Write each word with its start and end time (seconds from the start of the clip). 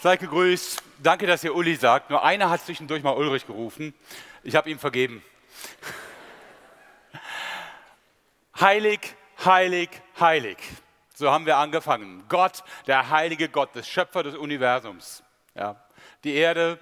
Seid 0.00 0.20
gegrüßt. 0.20 0.80
Danke, 1.02 1.26
dass 1.26 1.42
ihr 1.42 1.52
Uli 1.52 1.74
sagt. 1.74 2.08
Nur 2.08 2.22
einer 2.22 2.50
hat 2.50 2.64
zwischendurch 2.64 3.02
mal 3.02 3.16
Ulrich 3.16 3.48
gerufen. 3.48 3.92
Ich 4.44 4.54
habe 4.54 4.70
ihm 4.70 4.78
vergeben. 4.78 5.24
heilig, 8.60 9.00
heilig, 9.44 9.90
heilig. 10.20 10.56
So 11.16 11.32
haben 11.32 11.46
wir 11.46 11.56
angefangen. 11.56 12.22
Gott, 12.28 12.62
der 12.86 13.10
heilige 13.10 13.48
Gott, 13.48 13.74
der 13.74 13.82
Schöpfer 13.82 14.22
des 14.22 14.36
Universums. 14.36 15.24
Ja. 15.56 15.84
Die 16.22 16.34
Erde, 16.34 16.78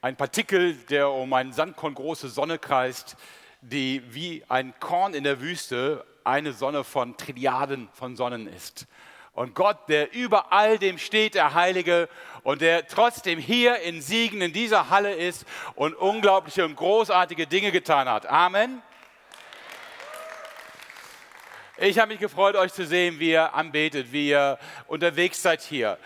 ein 0.00 0.14
Partikel, 0.14 0.74
der 0.74 1.10
um 1.10 1.32
eine 1.32 1.52
Sandkorn 1.52 1.94
große 1.94 2.28
Sonne 2.28 2.60
kreist, 2.60 3.16
die 3.60 4.04
wie 4.14 4.44
ein 4.48 4.72
Korn 4.78 5.14
in 5.14 5.24
der 5.24 5.40
Wüste 5.40 6.06
eine 6.22 6.52
Sonne 6.52 6.84
von 6.84 7.16
Trilliarden 7.16 7.88
von 7.92 8.14
Sonnen 8.14 8.46
ist. 8.46 8.86
Und 9.34 9.54
Gott, 9.54 9.88
der 9.88 10.12
über 10.14 10.52
all 10.52 10.78
dem 10.78 10.96
steht, 10.96 11.34
der 11.34 11.54
Heilige, 11.54 12.08
und 12.44 12.60
der 12.60 12.86
trotzdem 12.86 13.38
hier 13.38 13.80
in 13.80 14.00
Siegen 14.00 14.40
in 14.40 14.52
dieser 14.52 14.90
Halle 14.90 15.14
ist 15.14 15.44
und 15.74 15.94
unglaubliche 15.94 16.64
und 16.64 16.76
großartige 16.76 17.46
Dinge 17.46 17.72
getan 17.72 18.08
hat. 18.08 18.26
Amen. 18.26 18.82
Ich 21.78 21.98
habe 21.98 22.12
mich 22.12 22.20
gefreut, 22.20 22.54
euch 22.54 22.72
zu 22.72 22.86
sehen, 22.86 23.18
wie 23.18 23.30
ihr 23.30 23.54
anbetet, 23.54 24.12
wie 24.12 24.28
ihr 24.28 24.58
unterwegs 24.86 25.42
seid 25.42 25.62
hier. 25.62 25.98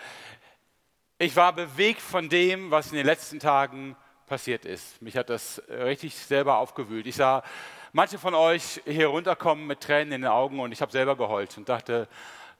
Ich 1.19 1.35
war 1.35 1.53
bewegt 1.53 2.01
von 2.01 2.29
dem, 2.29 2.71
was 2.71 2.89
in 2.89 2.97
den 2.97 3.05
letzten 3.05 3.39
Tagen 3.39 3.95
passiert 4.25 4.65
ist. 4.65 5.01
Mich 5.01 5.17
hat 5.17 5.29
das 5.29 5.61
richtig 5.69 6.15
selber 6.15 6.57
aufgewühlt. 6.57 7.05
Ich 7.05 7.17
sah 7.17 7.43
manche 7.91 8.17
von 8.17 8.33
euch 8.33 8.81
hier 8.85 9.07
runterkommen 9.07 9.67
mit 9.67 9.81
Tränen 9.81 10.13
in 10.13 10.21
den 10.21 10.31
Augen 10.31 10.59
und 10.59 10.71
ich 10.71 10.81
habe 10.81 10.91
selber 10.91 11.17
geheult 11.17 11.57
und 11.57 11.67
dachte, 11.67 12.07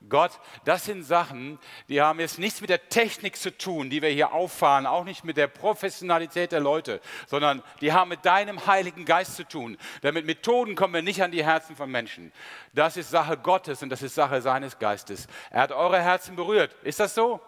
Gott, 0.07 0.39
das 0.63 0.85
sind 0.85 1.03
Sachen, 1.03 1.59
die 1.89 2.01
haben 2.01 2.21
jetzt 2.21 2.39
nichts 2.39 2.61
mit 2.61 2.69
der 2.69 2.87
Technik 2.87 3.35
zu 3.35 3.55
tun, 3.55 3.89
die 3.89 4.01
wir 4.01 4.09
hier 4.09 4.31
auffahren, 4.31 4.85
auch 4.85 5.03
nicht 5.03 5.25
mit 5.25 5.35
der 5.35 5.47
Professionalität 5.47 6.53
der 6.53 6.61
Leute, 6.61 7.01
sondern 7.27 7.61
die 7.81 7.91
haben 7.91 8.07
mit 8.07 8.23
deinem 8.23 8.65
Heiligen 8.65 9.03
Geist 9.03 9.35
zu 9.35 9.45
tun. 9.45 9.77
Denn 10.01 10.13
mit 10.13 10.25
Methoden 10.25 10.75
kommen 10.75 10.93
wir 10.93 11.01
nicht 11.01 11.21
an 11.21 11.31
die 11.31 11.43
Herzen 11.43 11.75
von 11.75 11.91
Menschen. 11.91 12.31
Das 12.73 12.95
ist 12.95 13.09
Sache 13.09 13.37
Gottes 13.37 13.83
und 13.83 13.89
das 13.89 14.01
ist 14.01 14.15
Sache 14.15 14.41
seines 14.41 14.79
Geistes. 14.79 15.27
Er 15.51 15.63
hat 15.63 15.73
eure 15.73 16.01
Herzen 16.01 16.37
berührt. 16.37 16.73
Ist 16.83 17.01
das 17.01 17.13
so? 17.13 17.41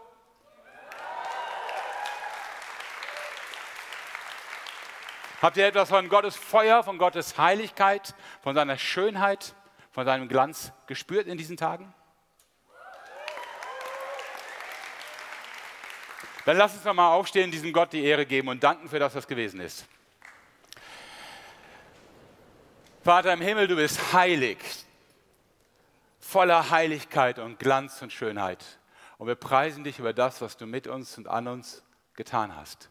Habt 5.41 5.55
ihr 5.55 5.65
etwas 5.65 5.87
von 5.87 6.09
Gottes 6.09 6.35
Feuer, 6.35 6.83
von 6.83 6.97
Gottes 6.97 7.37
Heiligkeit, 7.37 8.13
von 8.41 8.55
seiner 8.55 8.77
Schönheit, 8.77 9.55
von 9.89 10.05
seinem 10.05 10.27
Glanz 10.27 10.73
gespürt 10.85 11.27
in 11.27 11.37
diesen 11.37 11.55
Tagen? 11.55 11.93
Dann 16.51 16.57
lass 16.57 16.73
uns 16.73 16.83
mal 16.83 17.13
aufstehen, 17.13 17.49
diesem 17.49 17.71
Gott 17.71 17.93
die 17.93 18.03
Ehre 18.03 18.25
geben 18.25 18.49
und 18.49 18.61
danken 18.61 18.89
für 18.89 18.99
das, 18.99 19.15
was 19.15 19.25
gewesen 19.25 19.61
ist. 19.61 19.85
Vater 23.05 23.31
im 23.31 23.39
Himmel, 23.39 23.69
du 23.69 23.77
bist 23.77 24.11
heilig, 24.11 24.57
voller 26.19 26.69
Heiligkeit 26.69 27.39
und 27.39 27.57
Glanz 27.57 28.01
und 28.01 28.11
Schönheit. 28.11 28.65
Und 29.17 29.27
wir 29.27 29.35
preisen 29.35 29.85
dich 29.85 29.97
über 29.97 30.11
das, 30.11 30.41
was 30.41 30.57
du 30.57 30.65
mit 30.65 30.87
uns 30.87 31.17
und 31.17 31.29
an 31.29 31.47
uns 31.47 31.83
getan 32.15 32.53
hast. 32.53 32.89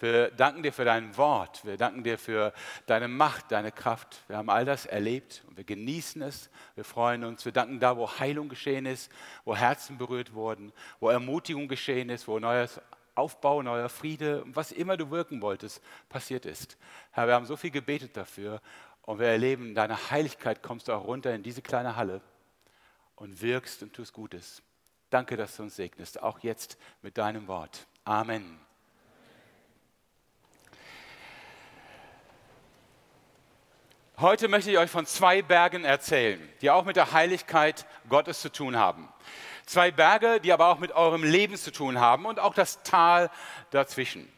Wir 0.00 0.30
danken 0.30 0.62
dir 0.62 0.72
für 0.72 0.84
dein 0.84 1.16
Wort. 1.16 1.64
Wir 1.64 1.76
danken 1.76 2.04
dir 2.04 2.18
für 2.18 2.52
deine 2.86 3.08
Macht, 3.08 3.50
deine 3.50 3.72
Kraft. 3.72 4.22
Wir 4.28 4.36
haben 4.36 4.48
all 4.48 4.64
das 4.64 4.86
erlebt 4.86 5.42
und 5.48 5.56
wir 5.56 5.64
genießen 5.64 6.22
es. 6.22 6.50
Wir 6.76 6.84
freuen 6.84 7.24
uns. 7.24 7.44
Wir 7.44 7.52
danken 7.52 7.80
da, 7.80 7.96
wo 7.96 8.08
Heilung 8.08 8.48
geschehen 8.48 8.86
ist, 8.86 9.10
wo 9.44 9.56
Herzen 9.56 9.98
berührt 9.98 10.34
wurden, 10.34 10.72
wo 11.00 11.10
Ermutigung 11.10 11.66
geschehen 11.66 12.10
ist, 12.10 12.28
wo 12.28 12.38
neues 12.38 12.80
Aufbau, 13.16 13.62
neuer 13.62 13.88
Friede, 13.88 14.44
was 14.46 14.70
immer 14.70 14.96
du 14.96 15.10
wirken 15.10 15.42
wolltest, 15.42 15.82
passiert 16.08 16.46
ist. 16.46 16.78
Herr, 17.10 17.26
wir 17.26 17.34
haben 17.34 17.46
so 17.46 17.56
viel 17.56 17.72
gebetet 17.72 18.16
dafür 18.16 18.62
und 19.02 19.18
wir 19.18 19.26
erleben, 19.26 19.74
deine 19.74 20.10
Heiligkeit 20.10 20.62
kommst 20.62 20.86
du 20.86 20.92
auch 20.92 21.04
runter 21.04 21.34
in 21.34 21.42
diese 21.42 21.60
kleine 21.60 21.96
Halle 21.96 22.20
und 23.16 23.42
wirkst 23.42 23.82
und 23.82 23.92
tust 23.92 24.12
Gutes. 24.12 24.62
Danke, 25.10 25.36
dass 25.36 25.56
du 25.56 25.64
uns 25.64 25.74
segnest, 25.74 26.22
auch 26.22 26.38
jetzt 26.40 26.78
mit 27.02 27.18
deinem 27.18 27.48
Wort. 27.48 27.88
Amen. 28.04 28.67
Heute 34.20 34.48
möchte 34.48 34.72
ich 34.72 34.78
euch 34.78 34.90
von 34.90 35.06
zwei 35.06 35.42
Bergen 35.42 35.84
erzählen, 35.84 36.40
die 36.60 36.70
auch 36.70 36.84
mit 36.84 36.96
der 36.96 37.12
Heiligkeit 37.12 37.86
Gottes 38.08 38.40
zu 38.40 38.50
tun 38.50 38.76
haben. 38.76 39.08
Zwei 39.64 39.92
Berge, 39.92 40.40
die 40.40 40.52
aber 40.52 40.66
auch 40.66 40.80
mit 40.80 40.90
eurem 40.90 41.22
Leben 41.22 41.54
zu 41.54 41.70
tun 41.70 42.00
haben 42.00 42.26
und 42.26 42.40
auch 42.40 42.52
das 42.52 42.82
Tal 42.82 43.30
dazwischen. 43.70 44.28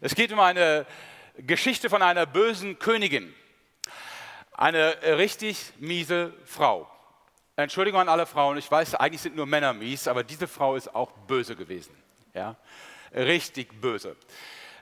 Es 0.00 0.14
geht 0.14 0.32
um 0.32 0.40
eine 0.40 0.86
Geschichte 1.36 1.90
von 1.90 2.00
einer 2.00 2.24
bösen 2.24 2.78
Königin, 2.78 3.34
eine 4.54 4.96
richtig 5.18 5.74
miese 5.78 6.32
Frau. 6.46 6.90
Entschuldigung 7.56 8.00
an 8.00 8.08
alle 8.08 8.24
Frauen, 8.24 8.56
ich 8.56 8.70
weiß, 8.70 8.94
eigentlich 8.94 9.20
sind 9.20 9.36
nur 9.36 9.44
Männer 9.44 9.74
mies, 9.74 10.08
aber 10.08 10.24
diese 10.24 10.48
Frau 10.48 10.76
ist 10.76 10.94
auch 10.94 11.10
böse 11.26 11.56
gewesen. 11.56 11.94
Ja? 12.32 12.56
Richtig 13.12 13.82
böse. 13.82 14.16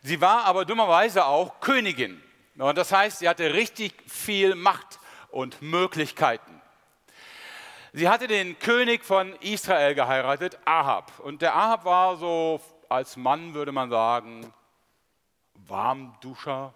Sie 0.04 0.20
war 0.20 0.44
aber 0.44 0.64
dummerweise 0.64 1.24
auch 1.24 1.58
Königin. 1.58 2.22
Und 2.58 2.76
das 2.76 2.92
heißt, 2.92 3.20
sie 3.20 3.28
hatte 3.28 3.54
richtig 3.54 3.94
viel 4.10 4.54
Macht 4.54 4.98
und 5.30 5.62
Möglichkeiten. 5.62 6.60
Sie 7.92 8.08
hatte 8.08 8.26
den 8.26 8.58
König 8.58 9.04
von 9.04 9.34
Israel 9.36 9.94
geheiratet, 9.94 10.58
Ahab. 10.64 11.20
Und 11.20 11.40
der 11.40 11.54
Ahab 11.54 11.84
war 11.84 12.16
so, 12.16 12.60
als 12.88 13.16
Mann 13.16 13.54
würde 13.54 13.72
man 13.72 13.90
sagen, 13.90 14.52
Warmduscher, 15.54 16.74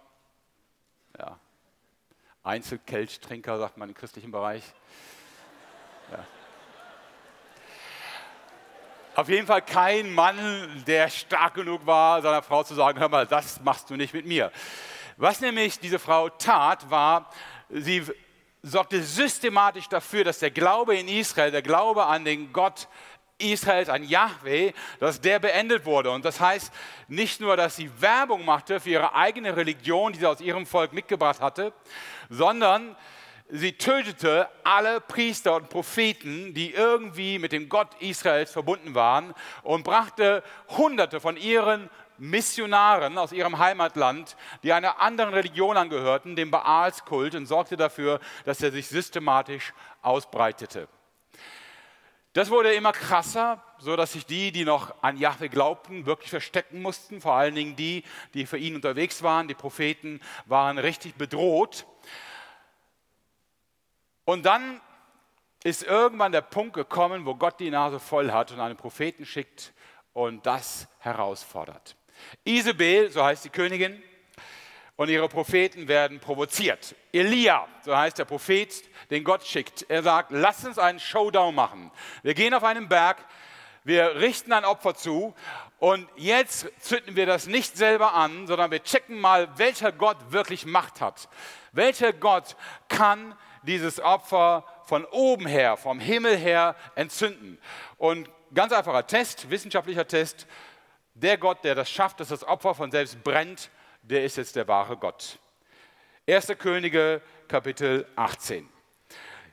ja. 1.17 1.37
Einzelkelchtrinker, 2.43 3.57
sagt 3.57 3.77
man 3.77 3.89
im 3.89 3.95
christlichen 3.95 4.31
Bereich. 4.31 4.63
Ja. 6.11 6.25
Auf 9.15 9.29
jeden 9.29 9.47
Fall 9.47 9.61
kein 9.61 10.13
Mann, 10.13 10.83
der 10.87 11.09
stark 11.09 11.53
genug 11.53 11.85
war, 11.85 12.21
seiner 12.21 12.41
Frau 12.41 12.63
zu 12.63 12.73
sagen, 12.73 12.99
hör 12.99 13.09
mal, 13.09 13.27
das 13.27 13.61
machst 13.61 13.89
du 13.89 13.95
nicht 13.95 14.13
mit 14.13 14.25
mir. 14.25 14.51
Was 15.23 15.39
nämlich 15.39 15.79
diese 15.79 15.99
Frau 15.99 16.27
tat, 16.27 16.91
war, 16.91 17.29
sie 17.69 18.03
sorgte 18.61 19.01
systematisch 19.01 19.87
dafür, 19.87 20.25
dass 20.25 20.39
der 20.39 20.51
Glaube 20.51 20.97
in 20.97 21.07
Israel, 21.07 21.49
der 21.49 21.61
Glaube 21.61 22.07
an 22.07 22.25
den 22.25 22.51
Gott 22.51 22.89
Israels, 23.37 23.87
an 23.87 24.03
Yahweh, 24.03 24.73
dass 24.99 25.21
der 25.21 25.39
beendet 25.39 25.85
wurde. 25.85 26.11
Und 26.11 26.25
das 26.25 26.41
heißt 26.41 26.73
nicht 27.07 27.39
nur, 27.39 27.55
dass 27.55 27.77
sie 27.77 27.89
Werbung 28.01 28.43
machte 28.43 28.81
für 28.81 28.89
ihre 28.89 29.15
eigene 29.15 29.55
Religion, 29.55 30.11
die 30.11 30.19
sie 30.19 30.25
aus 30.25 30.41
ihrem 30.41 30.65
Volk 30.65 30.91
mitgebracht 30.91 31.39
hatte, 31.39 31.71
sondern 32.29 32.93
sie 33.47 33.77
tötete 33.77 34.49
alle 34.65 34.99
Priester 34.99 35.55
und 35.55 35.69
Propheten, 35.69 36.53
die 36.53 36.73
irgendwie 36.73 37.39
mit 37.39 37.53
dem 37.53 37.69
Gott 37.69 37.89
Israels 38.01 38.51
verbunden 38.51 38.93
waren 38.93 39.33
und 39.61 39.85
brachte 39.85 40.43
Hunderte 40.67 41.21
von 41.21 41.37
ihren 41.37 41.89
Missionaren 42.17 43.17
aus 43.17 43.31
ihrem 43.31 43.57
Heimatland, 43.57 44.35
die 44.63 44.73
einer 44.73 45.01
anderen 45.01 45.33
Religion 45.33 45.77
angehörten, 45.77 46.35
dem 46.35 46.51
Baalskult, 46.51 47.35
und 47.35 47.45
sorgte 47.45 47.77
dafür, 47.77 48.19
dass 48.45 48.61
er 48.61 48.71
sich 48.71 48.87
systematisch 48.87 49.73
ausbreitete. 50.01 50.87
Das 52.33 52.49
wurde 52.49 52.73
immer 52.73 52.93
krasser, 52.93 53.63
so 53.77 53.95
dass 53.95 54.13
sich 54.13 54.25
die, 54.25 54.51
die 54.51 54.65
noch 54.65 55.03
an 55.03 55.17
Jahwe 55.17 55.49
glaubten, 55.49 56.07
wirklich 56.07 56.31
verstecken 56.31 56.81
mussten. 56.81 57.21
Vor 57.21 57.33
allen 57.33 57.53
Dingen 57.53 57.75
die, 57.75 58.03
die 58.33 58.47
für 58.47 58.57
ihn 58.57 58.75
unterwegs 58.75 59.21
waren, 59.21 59.47
die 59.47 59.53
Propheten, 59.53 60.19
waren 60.45 60.79
richtig 60.79 61.13
bedroht. 61.13 61.85
Und 64.25 64.47
dann 64.47 64.81
ist 65.63 65.83
irgendwann 65.83 66.31
der 66.31 66.41
Punkt 66.41 66.73
gekommen, 66.73 67.25
wo 67.25 67.35
Gott 67.35 67.59
die 67.59 67.69
Nase 67.69 67.99
voll 67.99 68.31
hat 68.31 68.51
und 68.51 68.59
einen 68.59 68.77
Propheten 68.77 69.25
schickt 69.25 69.71
und 70.13 70.45
das 70.45 70.87
herausfordert. 70.99 71.95
Isabel, 72.43 73.11
so 73.11 73.23
heißt 73.23 73.45
die 73.45 73.49
Königin, 73.49 74.01
und 74.95 75.09
ihre 75.09 75.27
Propheten 75.27 75.87
werden 75.87 76.19
provoziert. 76.19 76.95
Elia, 77.11 77.67
so 77.83 77.95
heißt 77.95 78.19
der 78.19 78.25
Prophet, 78.25 78.69
den 79.09 79.23
Gott 79.23 79.43
schickt. 79.43 79.85
Er 79.89 80.03
sagt, 80.03 80.31
lass 80.31 80.63
uns 80.65 80.77
einen 80.77 80.99
Showdown 80.99 81.55
machen. 81.55 81.91
Wir 82.21 82.33
gehen 82.33 82.53
auf 82.53 82.63
einen 82.63 82.89
Berg, 82.89 83.17
wir 83.83 84.15
richten 84.15 84.53
ein 84.53 84.65
Opfer 84.65 84.95
zu 84.95 85.33
und 85.79 86.07
jetzt 86.15 86.67
zünden 86.79 87.15
wir 87.15 87.25
das 87.25 87.47
nicht 87.47 87.75
selber 87.75 88.13
an, 88.13 88.47
sondern 88.47 88.71
wir 88.71 88.83
checken 88.83 89.19
mal, 89.19 89.49
welcher 89.57 89.91
Gott 89.91 90.17
wirklich 90.29 90.65
Macht 90.65 91.01
hat. 91.01 91.27
Welcher 91.73 92.13
Gott 92.13 92.55
kann 92.87 93.35
dieses 93.63 93.99
Opfer 93.99 94.63
von 94.85 95.05
oben 95.05 95.47
her, 95.47 95.75
vom 95.75 95.99
Himmel 95.99 96.37
her 96.37 96.75
entzünden? 96.95 97.57
Und 97.97 98.29
ganz 98.53 98.71
einfacher 98.71 99.07
Test, 99.07 99.49
wissenschaftlicher 99.49 100.07
Test, 100.07 100.47
der 101.13 101.37
Gott, 101.37 101.63
der 101.63 101.75
das 101.75 101.89
schafft, 101.89 102.19
dass 102.19 102.29
das 102.29 102.43
Opfer 102.43 102.75
von 102.75 102.91
selbst 102.91 103.23
brennt, 103.23 103.69
der 104.01 104.23
ist 104.23 104.37
jetzt 104.37 104.55
der 104.55 104.67
wahre 104.67 104.97
Gott. 104.97 105.39
1. 106.27 106.53
Könige, 106.57 107.21
Kapitel 107.47 108.07
18. 108.15 108.67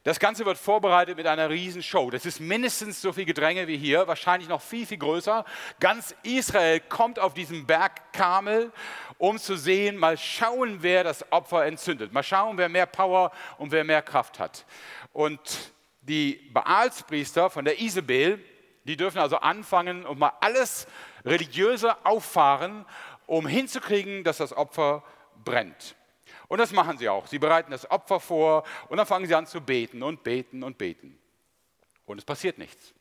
Das 0.03 0.19
Ganze 0.19 0.47
wird 0.47 0.57
vorbereitet 0.57 1.19
mit 1.19 1.27
einer 1.27 1.51
Riesenshow. 1.51 2.11
Das 2.11 2.25
ist 2.25 2.41
mindestens 2.41 3.03
so 3.03 3.13
viel 3.13 3.27
Gedränge 3.27 3.67
wie 3.67 3.77
hier, 3.77 4.09
wahrscheinlich 4.09 4.49
noch 4.49 4.63
viel, 4.63 4.87
viel 4.87 4.97
größer. 4.97 5.45
Ganz 5.79 6.15
Israel 6.23 6.81
kommt 6.81 7.19
auf 7.19 7.35
diesen 7.35 7.67
Berg 7.67 8.13
Kamel, 8.15 8.73
um 9.19 9.39
zu 9.39 9.57
sehen, 9.57 9.99
mal 9.99 10.17
schauen, 10.17 10.79
wer 10.81 11.05
das 11.05 11.31
Opfer 11.31 11.67
entzündet. 11.67 12.15
Mal 12.15 12.23
schauen, 12.23 12.57
wer 12.57 12.71
mehr 12.71 12.87
Power 12.87 13.31
und 13.59 13.73
wer 13.73 13.85
mehr 13.85 14.01
Kraft 14.01 14.39
hat. 14.39 14.65
Und 15.13 15.73
die 16.01 16.49
Baalspriester 16.55 17.51
von 17.51 17.67
der 17.67 17.79
Isabel, 17.79 18.43
die 18.85 18.97
dürfen 18.97 19.19
also 19.19 19.37
anfangen 19.37 20.07
und 20.07 20.19
mal 20.19 20.33
alles 20.41 20.87
religiöse 21.25 22.05
auffahren, 22.05 22.85
um 23.27 23.47
hinzukriegen, 23.47 24.25
dass 24.25 24.39
das 24.39 24.53
Opfer 24.53 25.05
brennt. 25.45 25.95
Und 26.49 26.59
das 26.59 26.73
machen 26.73 26.99
sie 26.99 27.09
auch. 27.09 27.27
Sie 27.27 27.39
bereiten 27.39 27.71
das 27.71 27.91
Opfer 27.91 28.21
vor 28.21 28.65
und 28.89 28.97
dann 28.97 29.07
fangen 29.07 29.27
sie 29.27 29.35
an 29.35 29.47
zu 29.47 29.61
beten 29.61 30.03
und 30.03 30.25
beten 30.25 30.63
und 30.63 30.79
beten. 30.79 31.19
Und 32.07 32.19
es 32.19 32.25
passiert 32.25 32.59
nichts. 32.59 32.93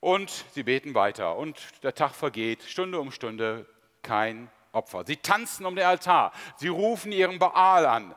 Und 0.00 0.30
sie 0.52 0.62
beten 0.62 0.94
weiter 0.94 1.36
und 1.36 1.60
der 1.82 1.94
Tag 1.94 2.14
vergeht, 2.14 2.62
Stunde 2.62 3.00
um 3.00 3.10
Stunde, 3.10 3.66
kein 4.02 4.50
Opfer. 4.72 5.04
Sie 5.06 5.16
tanzen 5.16 5.66
um 5.66 5.76
den 5.76 5.86
Altar, 5.86 6.32
sie 6.56 6.68
rufen 6.68 7.12
ihren 7.12 7.38
Baal 7.38 7.86
an. 7.86 8.14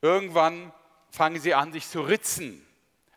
Irgendwann 0.00 0.72
fangen 1.10 1.40
sie 1.40 1.54
an, 1.54 1.72
sich 1.72 1.88
zu 1.88 2.02
ritzen. 2.02 2.66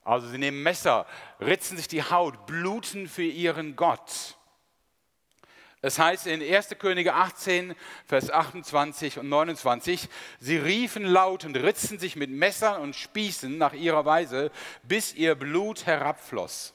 Also 0.09 0.27
sie 0.27 0.39
nehmen 0.39 0.63
Messer, 0.63 1.05
ritzen 1.39 1.77
sich 1.77 1.87
die 1.87 2.01
Haut, 2.01 2.47
bluten 2.47 3.07
für 3.07 3.21
ihren 3.21 3.75
Gott. 3.75 4.39
Es 5.81 5.99
heißt 5.99 6.25
in 6.25 6.41
1. 6.41 6.69
Könige 6.79 7.13
18, 7.13 7.75
Vers 8.07 8.31
28 8.31 9.19
und 9.19 9.29
29, 9.29 10.09
sie 10.39 10.57
riefen 10.57 11.03
laut 11.03 11.45
und 11.45 11.55
ritzten 11.55 11.99
sich 11.99 12.15
mit 12.15 12.31
Messern 12.31 12.81
und 12.81 12.95
Spießen 12.95 13.55
nach 13.55 13.73
ihrer 13.73 14.03
Weise, 14.03 14.49
bis 14.81 15.13
ihr 15.13 15.35
Blut 15.35 15.85
herabfloss. 15.85 16.73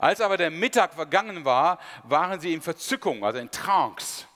Als 0.00 0.20
aber 0.20 0.36
der 0.36 0.50
Mittag 0.50 0.94
vergangen 0.94 1.44
war, 1.44 1.78
waren 2.02 2.40
sie 2.40 2.52
in 2.52 2.60
Verzückung, 2.60 3.24
also 3.24 3.38
in 3.38 3.52
Trance, 3.52 4.26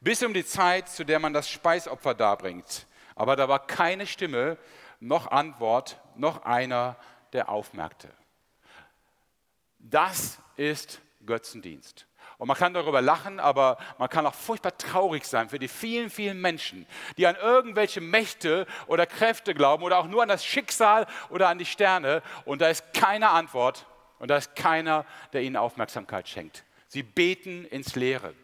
bis 0.00 0.22
um 0.22 0.32
die 0.32 0.46
Zeit, 0.46 0.88
zu 0.88 1.02
der 1.02 1.18
man 1.18 1.32
das 1.32 1.50
Speisopfer 1.50 2.14
darbringt. 2.14 2.86
Aber 3.16 3.34
da 3.34 3.48
war 3.48 3.66
keine 3.66 4.06
Stimme, 4.06 4.58
noch 5.00 5.26
Antwort, 5.32 6.00
noch 6.14 6.44
einer, 6.44 6.96
der 7.32 7.48
aufmerkte. 7.48 8.08
Das 9.78 10.38
ist 10.56 11.00
Götzendienst. 11.24 12.06
Und 12.38 12.46
man 12.46 12.56
kann 12.56 12.72
darüber 12.72 13.02
lachen, 13.02 13.40
aber 13.40 13.78
man 13.98 14.08
kann 14.08 14.24
auch 14.24 14.34
furchtbar 14.34 14.78
traurig 14.78 15.24
sein 15.24 15.48
für 15.48 15.58
die 15.58 15.66
vielen, 15.66 16.08
vielen 16.08 16.40
Menschen, 16.40 16.86
die 17.16 17.26
an 17.26 17.34
irgendwelche 17.34 18.00
Mächte 18.00 18.66
oder 18.86 19.06
Kräfte 19.06 19.54
glauben 19.54 19.82
oder 19.82 19.98
auch 19.98 20.06
nur 20.06 20.22
an 20.22 20.28
das 20.28 20.44
Schicksal 20.44 21.06
oder 21.30 21.48
an 21.48 21.58
die 21.58 21.66
Sterne. 21.66 22.22
Und 22.44 22.60
da 22.60 22.68
ist 22.68 22.94
keine 22.94 23.30
Antwort 23.30 23.86
und 24.20 24.28
da 24.28 24.36
ist 24.36 24.54
keiner, 24.54 25.04
der 25.32 25.42
ihnen 25.42 25.56
Aufmerksamkeit 25.56 26.28
schenkt. 26.28 26.64
Sie 26.86 27.02
beten 27.02 27.64
ins 27.64 27.96
Leere, 27.96 28.34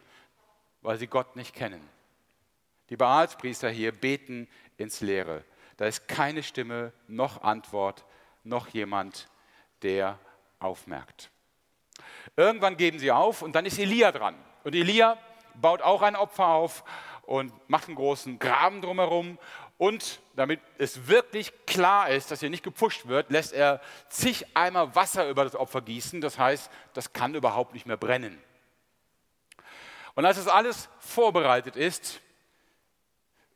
weil 0.81 0.97
sie 0.97 1.07
Gott 1.07 1.37
nicht 1.37 1.55
kennen. 1.55 1.81
Die 2.89 2.97
Baalspriester 2.97 3.69
hier 3.69 3.93
beten 3.93 4.47
ins 4.77 4.99
Leere. 4.99 5.43
Da 5.77 5.85
ist 5.85 6.07
keine 6.07 6.43
Stimme, 6.43 6.91
noch 7.07 7.43
Antwort, 7.43 8.05
noch 8.45 8.67
jemand, 8.69 9.27
der 9.81 10.19
aufmerkt. 10.59 11.29
Irgendwann 12.35 12.77
geben 12.77 12.99
sie 12.99 13.11
auf 13.11 13.41
und 13.41 13.53
dann 13.53 13.65
ist 13.65 13.79
Elia 13.79 14.11
dran. 14.11 14.35
Und 14.63 14.75
Elia 14.75 15.17
baut 15.55 15.81
auch 15.81 16.01
ein 16.01 16.15
Opfer 16.15 16.47
auf 16.47 16.83
und 17.23 17.53
macht 17.69 17.87
einen 17.87 17.95
großen 17.95 18.39
Graben 18.39 18.81
drumherum. 18.81 19.37
Und 19.77 20.21
damit 20.35 20.61
es 20.77 21.07
wirklich 21.07 21.51
klar 21.65 22.09
ist, 22.09 22.31
dass 22.31 22.39
hier 22.39 22.49
nicht 22.49 22.63
gepusht 22.63 23.07
wird, 23.07 23.29
lässt 23.29 23.53
er 23.53 23.81
zig 24.09 24.45
Eimer 24.55 24.95
Wasser 24.95 25.29
über 25.29 25.43
das 25.43 25.55
Opfer 25.55 25.81
gießen. 25.81 26.21
Das 26.21 26.39
heißt, 26.39 26.71
das 26.93 27.13
kann 27.13 27.35
überhaupt 27.35 27.73
nicht 27.73 27.85
mehr 27.85 27.97
brennen. 27.97 28.41
Und 30.15 30.25
als 30.25 30.37
das 30.37 30.47
alles 30.47 30.89
vorbereitet 30.99 31.75
ist, 31.75 32.21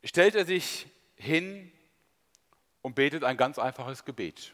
stellt 0.04 0.36
er 0.36 0.46
sich 0.46 0.88
hin 1.16 1.72
und 2.82 2.96
betet 2.96 3.24
ein 3.24 3.38
ganz 3.38 3.60
einfaches 3.60 4.04
Gebet. 4.04 4.54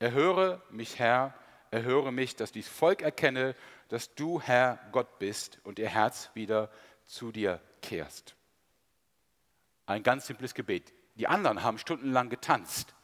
Erhöre 0.00 0.62
mich, 0.70 0.98
Herr, 0.98 1.34
erhöre 1.70 2.10
mich, 2.10 2.34
dass 2.34 2.52
dies 2.52 2.66
Volk 2.66 3.02
erkenne, 3.02 3.54
dass 3.88 4.14
du 4.14 4.40
Herr 4.40 4.78
Gott 4.92 5.18
bist 5.18 5.60
und 5.62 5.78
ihr 5.78 5.90
Herz 5.90 6.30
wieder 6.32 6.70
zu 7.04 7.30
dir 7.32 7.60
kehrst. 7.82 8.34
Ein 9.84 10.02
ganz 10.02 10.26
simples 10.26 10.54
Gebet. 10.54 10.92
Die 11.16 11.26
anderen 11.26 11.62
haben 11.62 11.76
stundenlang 11.76 12.30
getanzt 12.30 12.94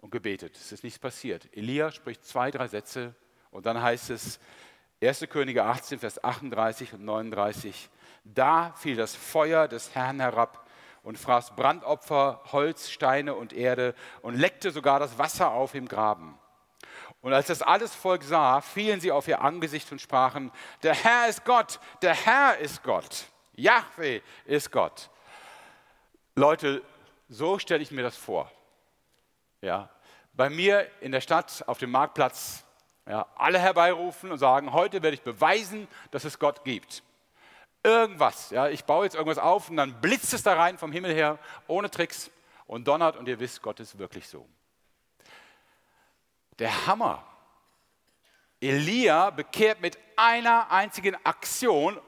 und 0.00 0.10
gebetet. 0.12 0.56
Es 0.56 0.72
ist 0.72 0.82
nichts 0.82 0.98
passiert. 0.98 1.46
Elia 1.54 1.90
spricht 1.90 2.24
zwei, 2.24 2.50
drei 2.50 2.68
Sätze 2.68 3.14
und 3.50 3.66
dann 3.66 3.82
heißt 3.82 4.08
es, 4.08 4.40
1. 5.02 5.26
Könige 5.28 5.64
18, 5.64 5.98
Vers 5.98 6.24
38 6.24 6.94
und 6.94 7.04
39, 7.04 7.90
da 8.24 8.72
fiel 8.72 8.96
das 8.96 9.14
Feuer 9.14 9.68
des 9.68 9.94
Herrn 9.94 10.20
herab 10.20 10.66
und 11.02 11.18
fraß 11.18 11.56
Brandopfer, 11.56 12.40
Holz, 12.52 12.90
Steine 12.90 13.34
und 13.34 13.52
Erde 13.52 13.94
und 14.22 14.34
leckte 14.34 14.70
sogar 14.70 15.00
das 15.00 15.18
Wasser 15.18 15.50
auf 15.50 15.74
im 15.74 15.88
Graben. 15.88 16.38
Und 17.22 17.34
als 17.34 17.48
das 17.48 17.62
alles 17.62 17.94
Volk 17.94 18.22
sah, 18.22 18.60
fielen 18.60 19.00
sie 19.00 19.12
auf 19.12 19.28
ihr 19.28 19.42
Angesicht 19.42 19.90
und 19.92 20.00
sprachen, 20.00 20.50
der 20.82 20.94
Herr 20.94 21.28
ist 21.28 21.44
Gott, 21.44 21.78
der 22.02 22.14
Herr 22.14 22.58
ist 22.58 22.82
Gott, 22.82 23.26
Yahweh 23.54 24.22
ist 24.46 24.70
Gott. 24.70 25.10
Leute, 26.34 26.82
so 27.28 27.58
stelle 27.58 27.82
ich 27.82 27.90
mir 27.90 28.02
das 28.02 28.16
vor. 28.16 28.50
Ja, 29.60 29.90
bei 30.32 30.48
mir 30.48 30.88
in 31.00 31.12
der 31.12 31.20
Stadt 31.20 31.64
auf 31.66 31.78
dem 31.78 31.90
Marktplatz 31.90 32.64
ja, 33.06 33.26
alle 33.36 33.58
herbeirufen 33.58 34.32
und 34.32 34.38
sagen, 34.38 34.72
heute 34.72 35.02
werde 35.02 35.14
ich 35.14 35.22
beweisen, 35.22 35.88
dass 36.12 36.24
es 36.24 36.38
Gott 36.38 36.64
gibt. 36.64 37.02
Irgendwas, 37.82 38.50
ja, 38.50 38.68
ich 38.68 38.84
baue 38.84 39.04
jetzt 39.04 39.14
irgendwas 39.14 39.38
auf 39.38 39.70
und 39.70 39.76
dann 39.76 40.00
blitzt 40.00 40.34
es 40.34 40.42
da 40.42 40.54
rein 40.54 40.76
vom 40.76 40.92
Himmel 40.92 41.14
her, 41.14 41.38
ohne 41.66 41.90
Tricks 41.90 42.30
und 42.66 42.86
donnert 42.86 43.16
und 43.16 43.26
ihr 43.26 43.40
wisst, 43.40 43.62
Gott 43.62 43.80
ist 43.80 43.98
wirklich 43.98 44.28
so 44.28 44.46
der 46.60 46.86
Hammer. 46.86 47.24
Elia 48.60 49.30
bekehrt 49.30 49.80
mit 49.80 49.98
einer 50.16 50.70
einzigen 50.70 51.16
Aktion 51.24 51.98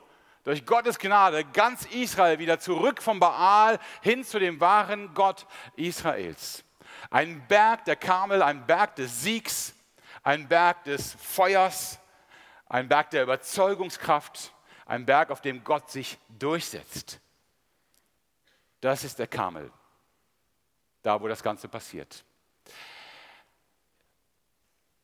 durch 0.45 0.67
Gottes 0.67 0.99
Gnade 0.99 1.45
ganz 1.45 1.87
Israel 1.87 2.39
wieder 2.39 2.61
zurück 2.61 3.03
vom 3.03 3.19
Baal 3.19 3.79
hin 4.03 4.25
zu 4.25 4.39
dem 4.39 4.61
wahren 4.61 5.15
Gott 5.15 5.47
Israels. 5.77 6.65
Ein 7.11 7.47
Berg 7.49 7.87
der 7.87 7.97
Karmel, 7.97 8.43
ein 8.43 8.67
Berg 8.67 8.97
des 8.97 9.23
Siegs, 9.23 9.75
ein 10.23 10.47
Berg 10.47 10.85
des 10.85 11.15
Feuers, 11.15 11.99
ein 12.69 12.89
Berg 12.89 13.11
der 13.11 13.23
Überzeugungskraft, 13.23 14.53
ein 14.87 15.07
Berg, 15.07 15.31
auf 15.31 15.41
dem 15.41 15.63
Gott 15.65 15.91
sich 15.91 16.19
durchsetzt. 16.29 17.21
Das 18.81 19.05
ist 19.05 19.19
der 19.19 19.27
Karmel, 19.29 19.71
da 21.03 21.21
wo 21.21 21.29
das 21.29 21.43
Ganze 21.43 21.69
passiert. 21.69 22.25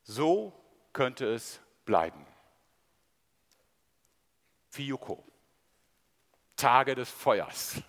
So 0.03 0.53
könnte 0.91 1.25
es 1.33 1.61
bleiben. 1.85 2.25
Fiuko. 4.69 5.25
Tage 6.55 6.93
des 6.93 7.09
Feuers, 7.09 7.81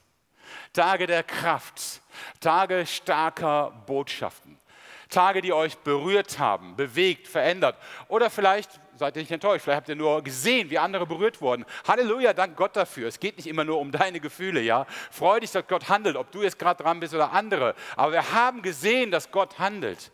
Tage 0.73 1.09
der 1.09 1.25
Kraft, 1.25 2.03
Tage 2.39 2.87
starker 2.87 3.73
Botschaften, 3.85 4.61
Tage, 5.09 5.43
die 5.43 5.53
euch 5.53 5.77
berührt 5.79 6.39
haben, 6.39 6.77
bewegt, 6.77 7.27
verändert. 7.27 7.77
Oder 8.07 8.31
vielleicht 8.31 8.81
seid 9.01 9.17
ihr 9.17 9.23
nicht 9.23 9.33
enttäuscht, 9.33 9.65
vielleicht 9.65 9.79
habt 9.79 9.89
ihr 9.89 9.97
nur 9.97 10.23
gesehen, 10.23 10.71
wie 10.71 10.79
andere 10.79 11.07
berührt 11.07 11.41
wurden. 11.41 11.65
Halleluja, 11.89 12.33
dank 12.33 12.57
Gott 12.57 12.77
dafür. 12.77 13.09
Es 13.09 13.19
geht 13.19 13.37
nicht 13.37 13.47
immer 13.47 13.65
nur 13.65 13.81
um 13.81 13.91
deine 13.91 14.21
Gefühle, 14.21 14.61
ja. 14.61 14.87
Freu 15.11 15.41
dich, 15.41 15.51
dass 15.51 15.67
Gott 15.67 15.89
handelt, 15.89 16.17
ob 16.17 16.31
du 16.31 16.43
jetzt 16.43 16.59
gerade 16.59 16.83
dran 16.83 17.01
bist 17.01 17.13
oder 17.15 17.33
andere. 17.33 17.75
Aber 17.97 18.13
wir 18.13 18.33
haben 18.33 18.63
gesehen, 18.63 19.11
dass 19.11 19.31
Gott 19.33 19.59
handelt. 19.59 20.13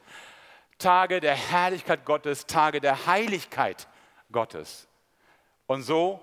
Tage 0.79 1.21
der 1.21 1.35
Herrlichkeit 1.35 2.05
Gottes, 2.05 2.47
Tage 2.47 2.81
der 2.81 3.07
Heiligkeit 3.07 3.89
Gottes. 4.31 4.89
Und 5.67 5.83
so 5.83 6.21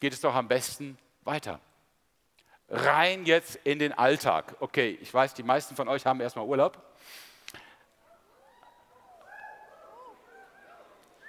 geht 0.00 0.12
es 0.12 0.20
doch 0.20 0.34
am 0.34 0.48
besten 0.48 0.98
weiter. 1.24 1.60
Rein 2.70 3.26
jetzt 3.26 3.56
in 3.64 3.78
den 3.78 3.92
Alltag. 3.92 4.56
Okay, 4.60 4.98
ich 5.00 5.12
weiß, 5.12 5.34
die 5.34 5.42
meisten 5.42 5.76
von 5.76 5.88
euch 5.88 6.06
haben 6.06 6.20
erstmal 6.20 6.46
Urlaub. 6.46 6.82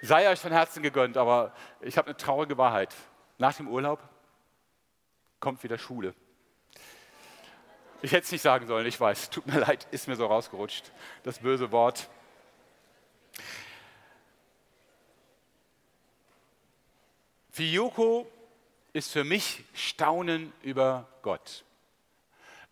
Sei 0.02 0.30
euch 0.30 0.40
von 0.40 0.52
Herzen 0.52 0.82
gegönnt, 0.82 1.16
aber 1.16 1.52
ich 1.80 1.98
habe 1.98 2.08
eine 2.08 2.16
traurige 2.16 2.56
Wahrheit. 2.56 2.94
Nach 3.38 3.54
dem 3.54 3.68
Urlaub 3.68 4.00
kommt 5.40 5.62
wieder 5.62 5.78
Schule. 5.78 6.14
Ich 8.02 8.12
hätte 8.12 8.24
es 8.24 8.32
nicht 8.32 8.42
sagen 8.42 8.66
sollen, 8.66 8.86
ich 8.86 8.98
weiß, 8.98 9.28
tut 9.28 9.46
mir 9.46 9.60
leid, 9.60 9.86
ist 9.90 10.08
mir 10.08 10.16
so 10.16 10.26
rausgerutscht, 10.26 10.90
das 11.22 11.40
böse 11.40 11.70
Wort. 11.70 12.08
Fiuko 17.50 18.30
ist 18.94 19.12
für 19.12 19.24
mich 19.24 19.64
Staunen 19.74 20.52
über 20.62 21.08
Gott. 21.20 21.64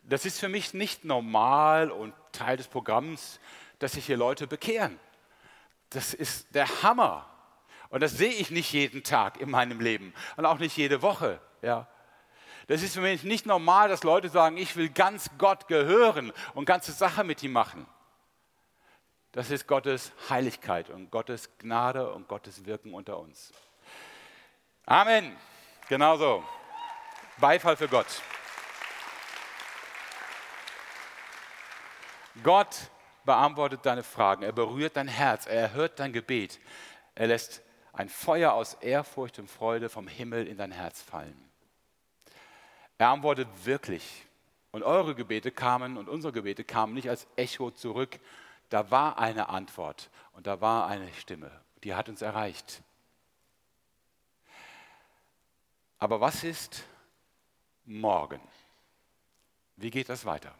Das 0.05 0.25
ist 0.25 0.41
für 0.41 0.49
mich 0.49 0.73
nicht 0.73 1.05
normal 1.05 1.91
und 1.91 2.15
Teil 2.33 2.57
des 2.57 2.69
Programms, 2.69 3.39
dass 3.81 3.93
sich 3.93 4.07
hier 4.07 4.17
Leute 4.17 4.47
bekehren. 4.47 4.99
Das 5.91 6.15
ist 6.15 6.55
der 6.55 6.83
Hammer. 6.83 7.29
Und 7.91 8.03
das 8.03 8.13
sehe 8.13 8.33
ich 8.33 8.51
nicht 8.51 8.73
jeden 8.73 9.03
Tag 9.03 9.41
in 9.41 9.51
meinem 9.51 9.81
Leben 9.81 10.13
und 10.37 10.45
auch 10.45 10.59
nicht 10.59 10.77
jede 10.77 11.01
Woche. 11.01 11.41
Ja. 11.63 11.87
Das 12.67 12.83
ist 12.83 12.95
für 12.95 13.01
mich 13.01 13.25
nicht 13.25 13.47
normal, 13.47 13.89
dass 13.89 14.03
Leute 14.03 14.29
sagen, 14.29 14.59
ich 14.59 14.77
will 14.77 14.91
ganz 14.91 15.31
Gott 15.39 15.69
gehören 15.69 16.33
und 16.55 16.67
ganze 16.67 16.93
Sache 16.93 17.25
mit 17.25 17.43
ihm 17.43 17.53
machen. 17.53 17.87
Das 19.33 19.51
ist 19.51 19.67
Gottes 19.67 20.13
Heiligkeit 20.29 20.91
und 20.91 21.11
Gottes 21.11 21.51
Gnade 21.59 22.13
und 22.13 22.29
Gottes 22.29 22.67
Wirken 22.67 22.93
unter 22.93 23.19
uns. 23.19 23.53
Amen. 24.85 25.37
Genauso. 25.89 26.45
Beifall 27.39 27.77
für 27.77 27.89
Gott. 27.89 28.07
Gott 32.43 32.91
beantwortet 33.29 33.85
deine 33.85 34.03
Fragen, 34.03 34.43
er 34.43 34.53
berührt 34.53 34.97
dein 34.97 35.07
Herz, 35.07 35.45
er 35.45 35.61
erhört 35.61 36.01
dein 36.01 36.15
Gebet, 36.15 36.59
er 37.15 37.27
lässt 37.27 37.61
ein 37.93 38.09
Feuer 38.09 38.55
aus 38.55 38.73
Ehrfurcht 38.73 39.39
und 39.39 39.51
Freude 39.51 39.91
vom 39.91 40.09
Himmel 40.09 40.47
in 40.47 40.57
dein 40.57 40.73
Herz 40.73 41.03
fallen. 41.03 41.37
Er 42.97 43.09
antwortet 43.11 43.47
wirklich. 43.65 44.25
Und 44.71 44.83
eure 44.83 45.15
Gebete 45.15 45.51
kamen 45.51 45.99
und 45.99 46.09
unsere 46.09 46.33
Gebete 46.33 46.65
kamen 46.65 46.95
nicht 46.95 47.11
als 47.11 47.27
Echo 47.37 47.71
zurück. 47.71 48.19
Da 48.71 48.91
war 48.91 49.19
eine 49.19 49.51
Antwort 49.51 50.09
und 50.33 50.47
da 50.47 50.63
war 50.63 50.87
eine 50.87 51.13
Stimme, 51.13 51.51
die 51.85 51.95
hat 51.95 52.09
uns 52.09 52.23
erreicht. 52.23 52.83
Aber 55.99 56.23
was 56.23 56.45
ist 56.45 56.83
morgen? 57.85 58.41
Wie 59.77 59.91
geht 59.91 60.09
das 60.09 60.25
weiter? 60.25 60.55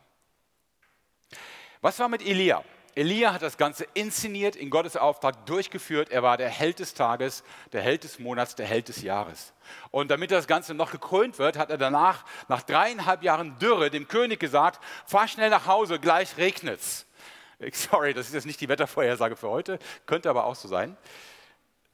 Was 1.81 1.99
war 1.99 2.09
mit 2.09 2.27
Elia? 2.27 2.65
Elia 2.95 3.33
hat 3.33 3.43
das 3.43 3.57
Ganze 3.57 3.87
inszeniert, 3.95 4.57
in 4.57 4.71
Gottes 4.71 4.97
Auftrag 4.97 5.47
durchgeführt. 5.47 6.11
Er 6.11 6.25
war 6.25 6.37
der 6.37 6.49
Held 6.49 6.81
des 6.81 6.95
Tages, 6.95 7.45
der 7.73 7.81
Held 7.81 8.03
des 8.03 8.19
Monats, 8.19 8.57
der 8.57 8.67
Held 8.67 8.89
des 8.89 9.03
Jahres. 9.03 9.53
Und 9.93 10.11
damit 10.11 10.33
das 10.33 10.49
Ganze 10.49 10.75
noch 10.75 10.91
gekrönt 10.91 11.39
wird, 11.39 11.57
hat 11.57 11.71
er 11.71 11.79
danach, 11.79 12.25
nach 12.49 12.63
dreieinhalb 12.63 13.23
Jahren 13.23 13.57
Dürre, 13.61 13.91
dem 13.91 14.09
König 14.09 14.41
gesagt, 14.41 14.81
fahr 15.07 15.29
schnell 15.29 15.51
nach 15.51 15.67
Hause, 15.67 16.01
gleich 16.01 16.37
regnet's. 16.39 17.07
Sorry, 17.73 18.15
das 18.15 18.27
ist 18.27 18.35
jetzt 18.35 18.47
nicht 18.47 18.61
die 18.61 18.69
Wettervorhersage 18.69 19.37
für 19.37 19.49
heute, 19.49 19.79
könnte 20.07 20.29
aber 20.29 20.45
auch 20.45 20.57
so 20.57 20.67
sein. 20.67 20.97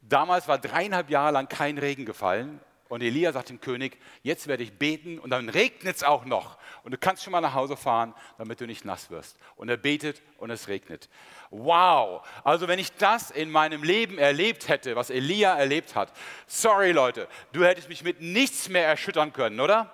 Damals 0.01 0.47
war 0.47 0.57
dreieinhalb 0.57 1.11
Jahre 1.11 1.31
lang 1.31 1.47
kein 1.47 1.77
Regen 1.77 2.05
gefallen 2.05 2.59
und 2.87 3.01
Elia 3.01 3.31
sagt 3.31 3.49
dem 3.49 3.59
König, 3.59 3.97
jetzt 4.21 4.47
werde 4.47 4.61
ich 4.61 4.77
beten 4.77 5.17
und 5.17 5.31
dann 5.31 5.49
regnet 5.49 5.95
es 5.95 6.03
auch 6.03 6.23
noch. 6.25 6.57
Und 6.83 6.91
du 6.91 6.97
kannst 6.99 7.23
schon 7.23 7.31
mal 7.31 7.41
nach 7.41 7.55
Hause 7.55 7.75
fahren, 7.75 8.13
damit 8.37 8.61
du 8.61 8.67
nicht 8.67 8.85
nass 8.85 9.09
wirst. 9.09 9.39
Und 9.55 9.69
er 9.69 9.77
betet 9.77 10.21
und 10.37 10.51
es 10.51 10.67
regnet. 10.67 11.09
Wow! 11.49 12.27
Also 12.43 12.67
wenn 12.67 12.77
ich 12.77 12.91
das 12.93 13.31
in 13.31 13.49
meinem 13.49 13.81
Leben 13.81 14.19
erlebt 14.19 14.67
hätte, 14.67 14.95
was 14.95 15.09
Elia 15.09 15.57
erlebt 15.57 15.95
hat, 15.95 16.13
sorry 16.45 16.91
Leute, 16.91 17.27
du 17.53 17.65
hättest 17.65 17.89
mich 17.89 18.03
mit 18.03 18.21
nichts 18.21 18.69
mehr 18.69 18.85
erschüttern 18.85 19.33
können, 19.33 19.59
oder? 19.59 19.91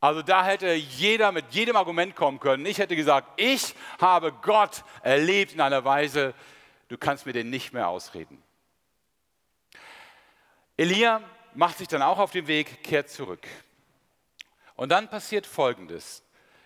Also 0.00 0.22
da 0.22 0.44
hätte 0.44 0.72
jeder 0.74 1.32
mit 1.32 1.46
jedem 1.50 1.74
Argument 1.74 2.14
kommen 2.14 2.38
können. 2.38 2.66
Ich 2.66 2.78
hätte 2.78 2.94
gesagt, 2.94 3.40
ich 3.40 3.74
habe 4.00 4.30
Gott 4.30 4.84
erlebt 5.02 5.54
in 5.54 5.60
einer 5.60 5.84
Weise, 5.84 6.34
du 6.86 6.96
kannst 6.96 7.26
mir 7.26 7.32
den 7.32 7.50
nicht 7.50 7.72
mehr 7.72 7.88
ausreden. 7.88 8.40
Elia 10.76 11.20
macht 11.54 11.78
sich 11.78 11.88
dann 11.88 12.02
auch 12.02 12.18
auf 12.18 12.30
den 12.30 12.46
Weg, 12.46 12.82
kehrt 12.82 13.10
zurück. 13.10 13.46
Und 14.76 14.90
dann 14.90 15.08
passiert 15.08 15.46
Folgendes. 15.46 16.22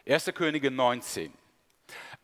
1. 0.06 0.32
Könige 0.34 0.70
19. 0.70 1.32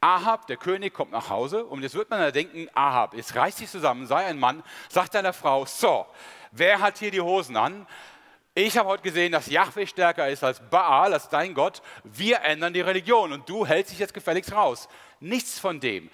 Ahab, 0.00 0.47
der 0.47 0.57
König, 0.57 0.95
kommt 0.95 1.11
nach 1.11 1.29
Hause 1.29 1.65
und 1.65 1.83
jetzt 1.83 1.95
wird 1.95 2.11
man 2.11 2.21
da 2.21 2.31
denken, 2.31 2.69
Ahab, 2.75 3.15
jetzt 3.15 3.35
reißt 3.35 3.59
sich 3.59 3.71
zusammen, 3.71 4.07
sei 4.07 4.27
ein 4.27 4.38
Mann, 4.38 4.62
sagt 4.88 5.15
deiner 5.15 5.33
Frau, 5.33 5.67
so, 5.67 6.07
wer 6.53 6.81
hat 6.81 6.99
hier 6.99 7.11
die 7.11 7.21
Hosen 7.21 7.57
an? 7.57 7.87
Ich 8.55 8.77
habe 8.77 8.88
heute 8.88 9.03
gesehen, 9.03 9.33
dass 9.33 9.47
Yahweh 9.47 9.87
stärker 9.87 10.29
ist 10.29 10.43
als 10.43 10.61
Baal, 10.69 11.12
als 11.12 11.29
dein 11.29 11.55
Gott. 11.55 11.81
Wir 12.03 12.41
ändern 12.41 12.73
die 12.73 12.81
Religion 12.81 13.33
und 13.33 13.49
du 13.49 13.65
hältst 13.65 13.93
dich 13.93 14.00
jetzt 14.00 14.15
gefälligst 14.15 14.53
raus. 14.53 14.88
Nichts 15.21 15.61
von 15.61 15.79
dem. 15.79 16.11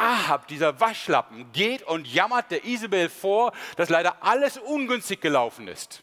Ahab, 0.00 0.48
dieser 0.48 0.80
Waschlappen, 0.80 1.52
geht 1.52 1.82
und 1.82 2.06
jammert 2.06 2.50
der 2.50 2.64
Isabel 2.64 3.08
vor, 3.10 3.52
dass 3.76 3.90
leider 3.90 4.22
alles 4.22 4.56
ungünstig 4.56 5.20
gelaufen 5.20 5.68
ist. 5.68 6.02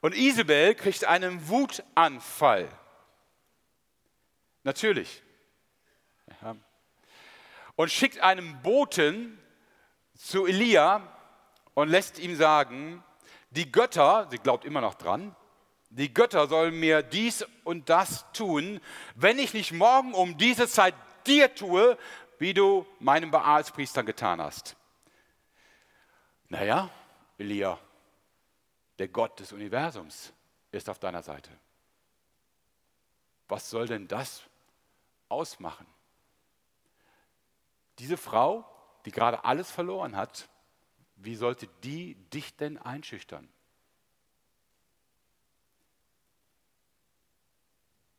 Und 0.00 0.14
Isabel 0.14 0.74
kriegt 0.74 1.04
einen 1.04 1.48
Wutanfall. 1.48 2.68
Natürlich. 4.62 5.22
Und 7.76 7.90
schickt 7.90 8.20
einen 8.20 8.62
Boten 8.62 9.38
zu 10.16 10.46
Elia 10.46 11.02
und 11.74 11.88
lässt 11.88 12.18
ihm 12.18 12.36
sagen, 12.36 13.02
die 13.50 13.72
Götter, 13.72 14.28
sie 14.30 14.38
glaubt 14.38 14.64
immer 14.64 14.80
noch 14.80 14.94
dran, 14.94 15.34
die 15.90 16.12
Götter 16.12 16.48
sollen 16.48 16.78
mir 16.78 17.02
dies 17.02 17.46
und 17.62 17.88
das 17.88 18.30
tun, 18.32 18.80
wenn 19.14 19.38
ich 19.38 19.54
nicht 19.54 19.72
morgen 19.72 20.12
um 20.12 20.36
diese 20.36 20.66
Zeit 20.66 20.94
dir 21.26 21.54
tue, 21.54 21.98
wie 22.38 22.54
du 22.54 22.86
meinem 23.00 23.30
Baalspriestern 23.30 24.06
getan 24.06 24.40
hast. 24.40 24.76
Naja, 26.48 26.90
Elia, 27.38 27.78
der 28.98 29.08
Gott 29.08 29.40
des 29.40 29.52
Universums 29.52 30.32
ist 30.70 30.88
auf 30.88 30.98
deiner 30.98 31.22
Seite. 31.22 31.50
Was 33.48 33.70
soll 33.70 33.86
denn 33.86 34.08
das 34.08 34.42
ausmachen? 35.28 35.86
Diese 37.98 38.16
Frau, 38.16 38.64
die 39.04 39.10
gerade 39.10 39.44
alles 39.44 39.70
verloren 39.70 40.16
hat, 40.16 40.48
wie 41.16 41.36
sollte 41.36 41.68
die 41.82 42.14
dich 42.30 42.56
denn 42.56 42.78
einschüchtern? 42.78 43.48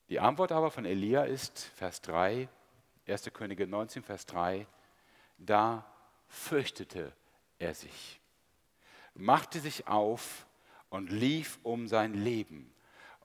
Die 0.10 0.20
Antwort 0.20 0.52
aber 0.52 0.72
von 0.72 0.86
Elia 0.86 1.24
ist, 1.24 1.60
Vers 1.76 2.02
3, 2.02 2.48
1. 3.08 3.32
Könige 3.34 3.68
19, 3.68 4.04
Vers 4.04 4.26
3, 4.26 4.66
da 5.38 5.86
fürchtete 6.28 7.12
er 7.60 7.74
sich, 7.74 8.20
machte 9.14 9.60
sich 9.60 9.88
auf 9.88 10.46
und 10.90 11.12
lief 11.12 11.60
um 11.64 11.88
sein 11.88 12.14
Leben 12.14 12.74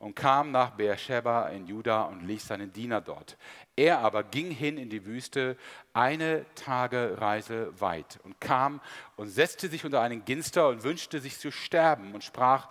und 0.00 0.14
kam 0.14 0.50
nach 0.50 0.70
Beersheba 0.70 1.48
in 1.48 1.66
Juda 1.66 2.02
und 2.02 2.26
ließ 2.26 2.46
seinen 2.46 2.72
Diener 2.72 3.00
dort. 3.00 3.36
Er 3.76 3.98
aber 4.00 4.24
ging 4.24 4.50
hin 4.50 4.78
in 4.78 4.90
die 4.90 5.04
Wüste 5.04 5.56
eine 5.92 6.46
Tagereise 6.54 7.78
weit 7.80 8.18
und 8.24 8.40
kam 8.40 8.80
und 9.16 9.28
setzte 9.28 9.68
sich 9.68 9.84
unter 9.84 10.00
einen 10.00 10.24
Ginster 10.24 10.68
und 10.68 10.82
wünschte 10.82 11.20
sich 11.20 11.38
zu 11.38 11.50
sterben 11.50 12.14
und 12.14 12.24
sprach, 12.24 12.68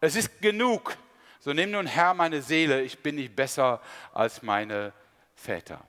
es 0.00 0.16
ist 0.16 0.40
genug, 0.42 0.96
so 1.38 1.52
nimm 1.52 1.70
nun 1.70 1.86
Herr 1.86 2.14
meine 2.14 2.42
Seele, 2.42 2.82
ich 2.82 3.00
bin 3.00 3.16
nicht 3.16 3.34
besser 3.34 3.80
als 4.12 4.42
meine 4.42 4.92
Väter. 5.34 5.86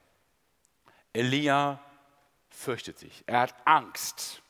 Elia 1.14 1.80
fürchtet 2.50 2.98
sich, 2.98 3.24
er 3.26 3.40
hat 3.40 3.54
Angst. 3.64 4.42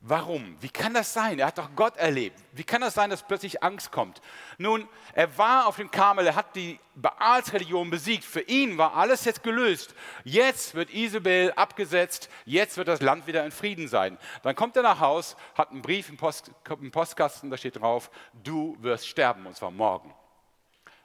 Warum? 0.00 0.56
Wie 0.60 0.68
kann 0.68 0.94
das 0.94 1.12
sein? 1.12 1.38
Er 1.40 1.46
hat 1.46 1.58
doch 1.58 1.70
Gott 1.74 1.96
erlebt. 1.96 2.38
Wie 2.52 2.62
kann 2.62 2.80
das 2.80 2.94
sein, 2.94 3.10
dass 3.10 3.26
plötzlich 3.26 3.62
Angst 3.64 3.90
kommt? 3.90 4.20
Nun, 4.56 4.88
er 5.14 5.36
war 5.36 5.66
auf 5.66 5.76
dem 5.76 5.90
Karmel, 5.90 6.28
er 6.28 6.36
hat 6.36 6.54
die 6.54 6.78
Baalsreligion 6.94 7.90
besiegt. 7.90 8.24
Für 8.24 8.42
ihn 8.42 8.78
war 8.78 8.94
alles 8.94 9.24
jetzt 9.24 9.42
gelöst. 9.42 9.96
Jetzt 10.22 10.76
wird 10.76 10.94
Isabel 10.94 11.52
abgesetzt, 11.56 12.30
jetzt 12.44 12.76
wird 12.76 12.86
das 12.86 13.00
Land 13.00 13.26
wieder 13.26 13.44
in 13.44 13.50
Frieden 13.50 13.88
sein. 13.88 14.16
Dann 14.42 14.54
kommt 14.54 14.76
er 14.76 14.84
nach 14.84 15.00
Haus, 15.00 15.34
hat 15.56 15.70
einen 15.70 15.82
Brief 15.82 16.08
im, 16.08 16.16
Post, 16.16 16.52
im 16.68 16.92
Postkasten, 16.92 17.50
da 17.50 17.56
steht 17.56 17.80
drauf, 17.80 18.10
du 18.44 18.76
wirst 18.80 19.08
sterben, 19.08 19.44
und 19.46 19.56
zwar 19.56 19.72
morgen. 19.72 20.14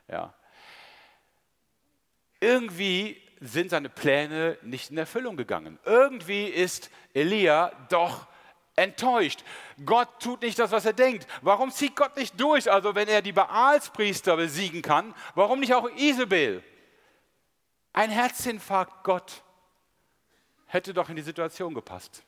Ja. 0.08 0.34
Irgendwie 2.40 3.20
sind 3.42 3.72
seine 3.72 3.90
Pläne 3.90 4.58
nicht 4.62 4.92
in 4.92 4.98
Erfüllung 4.98 5.36
gegangen. 5.36 5.80
Irgendwie 5.84 6.46
ist 6.46 6.92
Elia 7.14 7.72
doch 7.90 8.28
enttäuscht. 8.76 9.44
Gott 9.84 10.08
tut 10.20 10.44
nicht 10.44 10.60
das, 10.60 10.72
was 10.72 10.86
er 10.86 10.94
denkt. 10.94 11.28
Warum 11.42 11.72
zieht 11.72 11.96
Gott 11.96 12.16
nicht 12.16 12.40
durch? 12.40 12.72
Also 12.72 12.94
wenn 12.94 13.08
er 13.08 13.24
die 13.24 13.34
Baalspriester 13.34 14.38
besiegen 14.38 14.84
kann, 14.84 15.14
warum 15.34 15.60
nicht 15.60 15.74
auch 15.74 15.90
Isabel? 15.98 16.64
Ein 17.94 18.12
Herzinfarkt 18.12 19.04
Gott 19.04 19.44
hätte 20.68 20.94
doch 20.94 21.10
in 21.10 21.16
die 21.16 21.22
Situation 21.22 21.74
gepasst. 21.74 22.24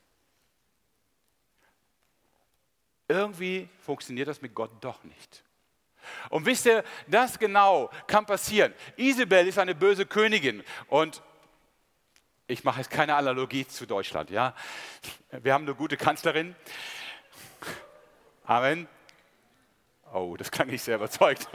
Irgendwie 3.06 3.68
funktioniert 3.80 4.28
das 4.28 4.42
mit 4.42 4.54
Gott 4.54 4.70
doch 4.80 5.02
nicht. 5.04 5.44
Und 6.30 6.46
wisst 6.46 6.66
ihr, 6.66 6.84
das 7.06 7.38
genau 7.38 7.90
kann 8.06 8.26
passieren. 8.26 8.74
Isabel 8.96 9.46
ist 9.46 9.58
eine 9.58 9.74
böse 9.74 10.06
Königin 10.06 10.62
und 10.88 11.22
ich 12.46 12.62
mache 12.64 12.80
jetzt 12.80 12.90
keine 12.90 13.14
Analogie 13.14 13.66
zu 13.66 13.86
Deutschland, 13.86 14.30
ja. 14.30 14.54
Wir 15.30 15.54
haben 15.54 15.64
eine 15.64 15.74
gute 15.74 15.96
Kanzlerin. 15.96 16.54
Amen. 18.44 18.86
Oh, 20.12 20.36
das 20.36 20.50
klang 20.50 20.68
nicht 20.68 20.82
sehr 20.82 20.96
überzeugt. 20.96 21.48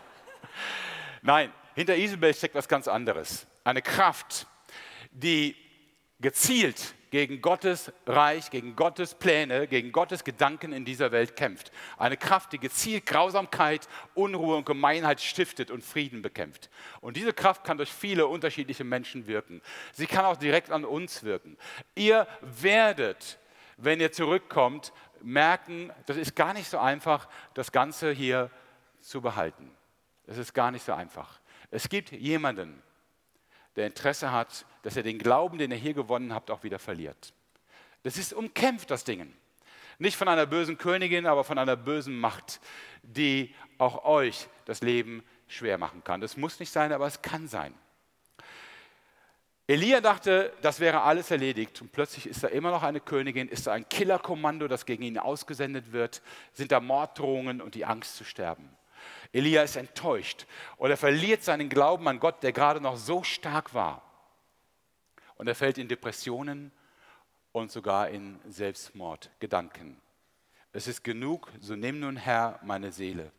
Nein, 1.22 1.52
hinter 1.74 1.96
Isabel 1.96 2.32
steckt 2.34 2.54
was 2.54 2.66
ganz 2.66 2.88
anderes. 2.88 3.46
Eine 3.62 3.82
Kraft, 3.82 4.46
die 5.10 5.54
gezielt 6.18 6.94
gegen 7.10 7.40
Gottes 7.40 7.92
Reich, 8.06 8.50
gegen 8.50 8.76
Gottes 8.76 9.14
Pläne, 9.14 9.66
gegen 9.66 9.92
Gottes 9.92 10.24
Gedanken 10.24 10.72
in 10.72 10.84
dieser 10.84 11.12
Welt 11.12 11.36
kämpft. 11.36 11.72
Eine 11.98 12.16
Kraft, 12.16 12.52
die 12.52 12.58
gezielt 12.58 13.06
Grausamkeit, 13.06 13.88
Unruhe 14.14 14.56
und 14.56 14.66
Gemeinheit 14.66 15.20
stiftet 15.20 15.70
und 15.70 15.84
Frieden 15.84 16.22
bekämpft. 16.22 16.70
Und 17.00 17.16
diese 17.16 17.32
Kraft 17.32 17.64
kann 17.64 17.76
durch 17.76 17.92
viele 17.92 18.26
unterschiedliche 18.26 18.84
Menschen 18.84 19.26
wirken. 19.26 19.60
Sie 19.92 20.06
kann 20.06 20.24
auch 20.24 20.36
direkt 20.36 20.70
an 20.70 20.84
uns 20.84 21.24
wirken. 21.24 21.56
Ihr 21.94 22.26
werdet, 22.40 23.38
wenn 23.76 24.00
ihr 24.00 24.12
zurückkommt, 24.12 24.92
merken, 25.22 25.92
das 26.06 26.16
ist 26.16 26.36
gar 26.36 26.54
nicht 26.54 26.68
so 26.68 26.78
einfach, 26.78 27.28
das 27.54 27.72
Ganze 27.72 28.12
hier 28.12 28.50
zu 29.00 29.20
behalten. 29.20 29.70
Es 30.26 30.38
ist 30.38 30.54
gar 30.54 30.70
nicht 30.70 30.84
so 30.84 30.92
einfach. 30.92 31.40
Es 31.70 31.88
gibt 31.88 32.12
jemanden, 32.12 32.82
der 33.80 33.86
Interesse 33.86 34.30
hat, 34.30 34.66
dass 34.82 34.96
er 34.96 35.02
den 35.02 35.18
Glauben, 35.18 35.58
den 35.58 35.72
er 35.72 35.78
hier 35.78 35.94
gewonnen 35.94 36.34
hat, 36.34 36.50
auch 36.50 36.62
wieder 36.62 36.78
verliert. 36.78 37.32
Das 38.02 38.16
ist 38.16 38.32
umkämpft, 38.32 38.90
das 38.90 39.04
Ding. 39.04 39.34
Nicht 39.98 40.16
von 40.16 40.28
einer 40.28 40.46
bösen 40.46 40.78
Königin, 40.78 41.26
aber 41.26 41.44
von 41.44 41.58
einer 41.58 41.76
bösen 41.76 42.18
Macht, 42.18 42.60
die 43.02 43.54
auch 43.78 44.04
euch 44.04 44.48
das 44.64 44.80
Leben 44.80 45.22
schwer 45.48 45.78
machen 45.78 46.04
kann. 46.04 46.20
Das 46.20 46.36
muss 46.36 46.60
nicht 46.60 46.70
sein, 46.70 46.92
aber 46.92 47.06
es 47.06 47.22
kann 47.22 47.48
sein. 47.48 47.74
Elia 49.66 50.00
dachte, 50.00 50.52
das 50.62 50.80
wäre 50.80 51.02
alles 51.02 51.30
erledigt 51.30 51.80
und 51.80 51.92
plötzlich 51.92 52.26
ist 52.26 52.42
da 52.42 52.48
immer 52.48 52.70
noch 52.70 52.82
eine 52.82 53.00
Königin, 53.00 53.48
ist 53.48 53.66
da 53.66 53.72
ein 53.72 53.88
Killerkommando, 53.88 54.66
das 54.66 54.84
gegen 54.84 55.04
ihn 55.04 55.18
ausgesendet 55.18 55.92
wird, 55.92 56.22
sind 56.52 56.72
da 56.72 56.80
Morddrohungen 56.80 57.60
und 57.60 57.74
die 57.76 57.84
Angst 57.84 58.16
zu 58.16 58.24
sterben. 58.24 58.68
Elia 59.32 59.62
ist 59.62 59.76
enttäuscht 59.76 60.46
und 60.76 60.90
er 60.90 60.96
verliert 60.96 61.42
seinen 61.42 61.68
Glauben 61.68 62.08
an 62.08 62.20
Gott, 62.20 62.42
der 62.42 62.52
gerade 62.52 62.80
noch 62.80 62.96
so 62.96 63.22
stark 63.22 63.74
war. 63.74 64.02
Und 65.36 65.48
er 65.48 65.54
fällt 65.54 65.78
in 65.78 65.88
Depressionen 65.88 66.72
und 67.52 67.70
sogar 67.70 68.08
in 68.08 68.38
Selbstmordgedanken. 68.48 70.00
Es 70.72 70.86
ist 70.86 71.02
genug, 71.02 71.50
so 71.60 71.74
nimm 71.74 72.00
nun 72.00 72.16
Herr 72.16 72.60
meine 72.62 72.92
Seele. 72.92 73.32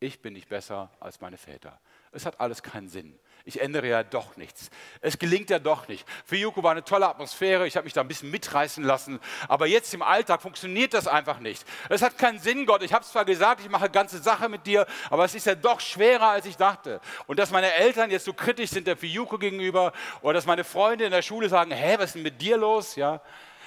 Ich 0.00 0.22
bin 0.22 0.34
nicht 0.34 0.48
besser 0.48 0.90
als 1.00 1.20
meine 1.20 1.36
Väter. 1.36 1.80
Es 2.12 2.24
hat 2.24 2.40
alles 2.40 2.62
keinen 2.62 2.88
Sinn 2.88 3.18
ich 3.48 3.62
ändere 3.62 3.88
ja 3.88 4.02
doch 4.02 4.36
nichts. 4.36 4.68
Es 5.00 5.18
gelingt 5.18 5.48
ja 5.48 5.58
doch 5.58 5.88
nicht. 5.88 6.06
Für 6.26 6.36
Joko 6.36 6.62
war 6.62 6.72
eine 6.72 6.84
tolle 6.84 7.08
Atmosphäre, 7.08 7.66
ich 7.66 7.76
habe 7.76 7.84
mich 7.84 7.94
da 7.94 8.02
ein 8.02 8.08
bisschen 8.08 8.30
mitreißen 8.30 8.84
lassen, 8.84 9.20
aber 9.48 9.66
jetzt 9.66 9.92
im 9.94 10.02
Alltag 10.02 10.42
funktioniert 10.42 10.92
das 10.92 11.08
einfach 11.08 11.40
nicht. 11.40 11.64
Es 11.88 12.02
hat 12.02 12.18
keinen 12.18 12.40
Sinn, 12.40 12.66
Gott. 12.66 12.82
Ich 12.82 12.92
habe 12.92 13.06
zwar 13.06 13.24
gesagt, 13.24 13.62
ich 13.62 13.70
mache 13.70 13.88
ganze 13.88 14.18
Sache 14.18 14.50
mit 14.50 14.66
dir, 14.66 14.86
aber 15.08 15.24
es 15.24 15.34
ist 15.34 15.46
ja 15.46 15.54
doch 15.54 15.80
schwerer, 15.80 16.28
als 16.28 16.44
ich 16.44 16.58
dachte. 16.58 17.00
Und 17.26 17.38
dass 17.38 17.50
meine 17.50 17.72
Eltern 17.74 18.10
jetzt 18.10 18.26
so 18.26 18.34
kritisch 18.34 18.68
sind 18.68 18.86
der 18.86 18.98
Fiuko 18.98 19.38
gegenüber 19.38 19.92
oder 20.20 20.34
dass 20.34 20.44
meine 20.44 20.64
Freunde 20.64 21.06
in 21.06 21.10
der 21.10 21.22
Schule 21.22 21.48
sagen, 21.48 21.70
hä, 21.70 21.94
was 21.96 22.10
ist 22.10 22.14
denn 22.16 22.22
mit 22.24 22.42
dir 22.42 22.58
los? 22.58 22.96
Ja, 22.96 23.22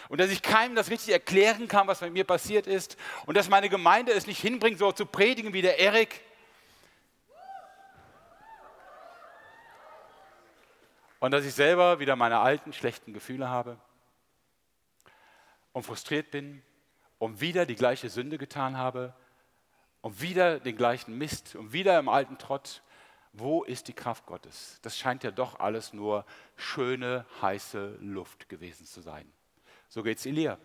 und 0.09 0.19
dass 0.19 0.29
ich 0.29 0.43
keinem 0.43 0.75
das 0.75 0.91
richtig 0.91 1.11
erklären 1.11 1.67
kann, 1.67 1.87
was 1.87 2.01
mit 2.01 2.13
mir 2.13 2.25
passiert 2.25 2.67
ist 2.67 2.97
und 3.25 3.35
dass 3.35 3.49
meine 3.49 3.67
Gemeinde 3.67 4.11
es 4.11 4.27
nicht 4.27 4.41
hinbringt, 4.41 4.77
so 4.77 4.91
zu 4.91 5.07
predigen 5.07 5.53
wie 5.53 5.63
der 5.63 5.79
Erik. 5.79 6.21
Und 11.21 11.29
dass 11.29 11.45
ich 11.45 11.53
selber 11.53 11.99
wieder 11.99 12.15
meine 12.15 12.39
alten 12.39 12.73
schlechten 12.73 13.13
Gefühle 13.13 13.47
habe 13.47 13.77
und 15.71 15.83
frustriert 15.83 16.31
bin 16.31 16.63
und 17.19 17.39
wieder 17.39 17.67
die 17.67 17.75
gleiche 17.75 18.09
Sünde 18.09 18.39
getan 18.39 18.75
habe 18.75 19.13
und 20.01 20.19
wieder 20.19 20.59
den 20.59 20.75
gleichen 20.75 21.15
Mist 21.15 21.55
und 21.55 21.73
wieder 21.73 21.99
im 21.99 22.09
alten 22.09 22.39
Trott. 22.39 22.81
Wo 23.33 23.63
ist 23.63 23.87
die 23.87 23.93
Kraft 23.93 24.25
Gottes? 24.25 24.79
Das 24.81 24.97
scheint 24.97 25.23
ja 25.23 25.29
doch 25.29 25.59
alles 25.59 25.93
nur 25.93 26.25
schöne, 26.55 27.23
heiße 27.39 27.99
Luft 28.01 28.49
gewesen 28.49 28.87
zu 28.87 29.01
sein. 29.01 29.31
So 29.89 30.01
geht 30.01 30.17
es 30.17 30.25
Elia. 30.25 30.57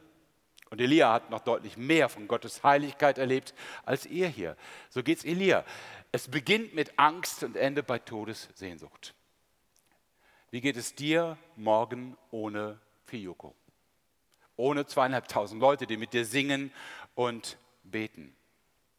Und 0.70 0.80
Elia 0.80 1.12
hat 1.12 1.28
noch 1.28 1.40
deutlich 1.40 1.76
mehr 1.76 2.08
von 2.08 2.26
Gottes 2.26 2.64
Heiligkeit 2.64 3.18
erlebt 3.18 3.52
als 3.84 4.06
ihr 4.06 4.28
hier. 4.28 4.56
So 4.88 5.02
geht 5.02 5.18
es 5.18 5.24
Elia. 5.26 5.66
Es 6.12 6.28
beginnt 6.28 6.74
mit 6.74 6.98
Angst 6.98 7.42
und 7.42 7.58
endet 7.58 7.86
bei 7.86 7.98
Todessehnsucht. 7.98 9.14
Wie 10.50 10.60
geht 10.60 10.76
es 10.76 10.94
dir 10.94 11.36
morgen 11.56 12.16
ohne 12.30 12.80
Fiyuko? 13.06 13.54
Ohne 14.56 14.86
zweieinhalbtausend 14.86 15.60
Leute, 15.60 15.86
die 15.86 15.96
mit 15.96 16.12
dir 16.12 16.24
singen 16.24 16.72
und 17.14 17.58
beten. 17.82 18.34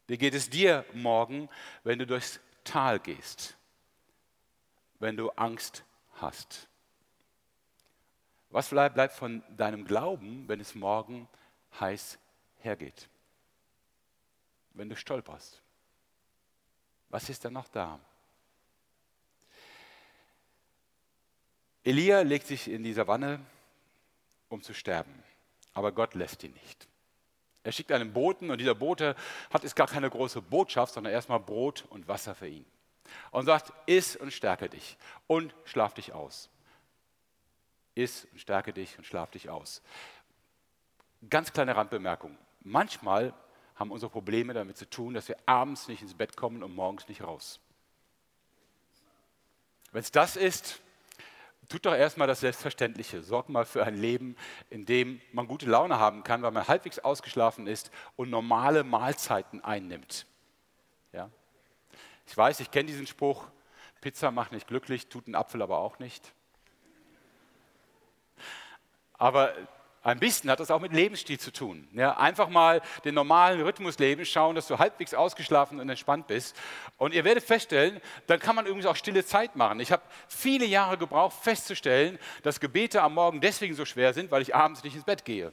Wie 0.06 0.18
geht 0.18 0.34
es 0.34 0.50
dir 0.50 0.84
morgen, 0.92 1.48
wenn 1.84 1.98
du 1.98 2.06
durchs 2.06 2.40
Tal 2.64 3.00
gehst? 3.00 3.56
Wenn 4.98 5.16
du 5.16 5.30
Angst 5.30 5.84
hast? 6.14 6.68
Was 8.50 8.70
bleibt 8.70 9.12
von 9.12 9.42
deinem 9.56 9.84
Glauben, 9.84 10.48
wenn 10.48 10.60
es 10.60 10.74
morgen 10.74 11.28
heiß 11.78 12.18
hergeht? 12.58 13.08
Wenn 14.72 14.88
du 14.88 14.96
stolperst? 14.96 15.62
Was 17.10 17.28
ist 17.28 17.44
dann 17.44 17.54
noch 17.54 17.68
da? 17.68 18.00
Elia 21.88 22.20
legt 22.20 22.46
sich 22.46 22.68
in 22.70 22.82
die 22.82 22.92
Savanne, 22.92 23.40
um 24.50 24.62
zu 24.62 24.74
sterben. 24.74 25.22
Aber 25.72 25.90
Gott 25.90 26.14
lässt 26.14 26.44
ihn 26.44 26.52
nicht. 26.52 26.86
Er 27.62 27.72
schickt 27.72 27.90
einen 27.92 28.12
Boten 28.12 28.50
und 28.50 28.58
dieser 28.58 28.74
Bote 28.74 29.16
hat 29.50 29.64
es 29.64 29.74
gar 29.74 29.86
keine 29.86 30.10
große 30.10 30.42
Botschaft, 30.42 30.92
sondern 30.92 31.14
erstmal 31.14 31.40
Brot 31.40 31.86
und 31.88 32.06
Wasser 32.06 32.34
für 32.34 32.46
ihn. 32.46 32.66
Und 33.30 33.46
sagt, 33.46 33.72
iss 33.86 34.16
und 34.16 34.34
stärke 34.34 34.68
dich 34.68 34.98
und 35.26 35.54
schlaf 35.64 35.94
dich 35.94 36.12
aus. 36.12 36.50
Iss 37.94 38.28
und 38.32 38.38
stärke 38.38 38.74
dich 38.74 38.98
und 38.98 39.04
schlaf 39.04 39.30
dich 39.30 39.48
aus. 39.48 39.80
Ganz 41.30 41.54
kleine 41.54 41.74
Randbemerkung. 41.74 42.36
Manchmal 42.60 43.32
haben 43.76 43.92
unsere 43.92 44.12
Probleme 44.12 44.52
damit 44.52 44.76
zu 44.76 44.90
tun, 44.90 45.14
dass 45.14 45.28
wir 45.28 45.38
abends 45.46 45.88
nicht 45.88 46.02
ins 46.02 46.12
Bett 46.12 46.36
kommen 46.36 46.62
und 46.62 46.74
morgens 46.74 47.08
nicht 47.08 47.22
raus. 47.22 47.60
Wenn 49.90 50.00
es 50.00 50.12
das 50.12 50.36
ist, 50.36 50.82
tut 51.68 51.86
doch 51.86 51.94
erstmal 51.94 52.26
das 52.26 52.40
Selbstverständliche. 52.40 53.22
Sorgt 53.22 53.48
mal 53.48 53.64
für 53.64 53.84
ein 53.84 53.96
Leben, 53.96 54.36
in 54.70 54.86
dem 54.86 55.20
man 55.32 55.46
gute 55.46 55.66
Laune 55.66 55.98
haben 55.98 56.24
kann, 56.24 56.42
weil 56.42 56.50
man 56.50 56.66
halbwegs 56.66 56.98
ausgeschlafen 56.98 57.66
ist 57.66 57.90
und 58.16 58.30
normale 58.30 58.84
Mahlzeiten 58.84 59.62
einnimmt. 59.62 60.26
Ja? 61.12 61.30
Ich 62.26 62.36
weiß, 62.36 62.60
ich 62.60 62.70
kenne 62.70 62.86
diesen 62.86 63.06
Spruch, 63.06 63.46
Pizza 64.00 64.30
macht 64.30 64.52
nicht 64.52 64.66
glücklich, 64.66 65.08
tut 65.08 65.26
ein 65.26 65.34
Apfel 65.34 65.62
aber 65.62 65.78
auch 65.78 65.98
nicht. 65.98 66.32
Aber 69.14 69.52
ein 70.08 70.18
bisschen 70.18 70.50
hat 70.50 70.60
das 70.60 70.70
auch 70.70 70.80
mit 70.80 70.92
Lebensstil 70.92 71.38
zu 71.38 71.52
tun. 71.52 71.86
Ja, 71.92 72.16
einfach 72.16 72.48
mal 72.48 72.80
den 73.04 73.14
normalen 73.14 73.60
Rhythmus 73.60 73.98
leben, 73.98 74.24
schauen, 74.24 74.54
dass 74.54 74.66
du 74.66 74.78
halbwegs 74.78 75.12
ausgeschlafen 75.12 75.80
und 75.80 75.88
entspannt 75.88 76.26
bist. 76.26 76.56
Und 76.96 77.12
ihr 77.12 77.24
werdet 77.24 77.44
feststellen, 77.44 78.00
dann 78.26 78.40
kann 78.40 78.56
man 78.56 78.64
übrigens 78.64 78.86
auch 78.86 78.96
stille 78.96 79.24
Zeit 79.24 79.56
machen. 79.56 79.80
Ich 79.80 79.92
habe 79.92 80.02
viele 80.28 80.64
Jahre 80.64 80.96
gebraucht, 80.96 81.36
festzustellen, 81.42 82.18
dass 82.42 82.58
Gebete 82.58 83.02
am 83.02 83.14
Morgen 83.14 83.40
deswegen 83.40 83.74
so 83.74 83.84
schwer 83.84 84.14
sind, 84.14 84.30
weil 84.30 84.42
ich 84.42 84.54
abends 84.54 84.82
nicht 84.82 84.94
ins 84.94 85.04
Bett 85.04 85.24
gehe. 85.24 85.52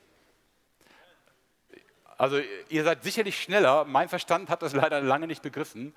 Also 2.17 2.39
ihr 2.69 2.83
seid 2.85 3.03
sicherlich 3.03 3.41
schneller. 3.41 3.83
Mein 3.83 4.07
Verstand 4.07 4.49
hat 4.49 4.61
das 4.61 4.73
leider 4.73 5.01
lange 5.01 5.27
nicht 5.27 5.41
begriffen. 5.41 5.93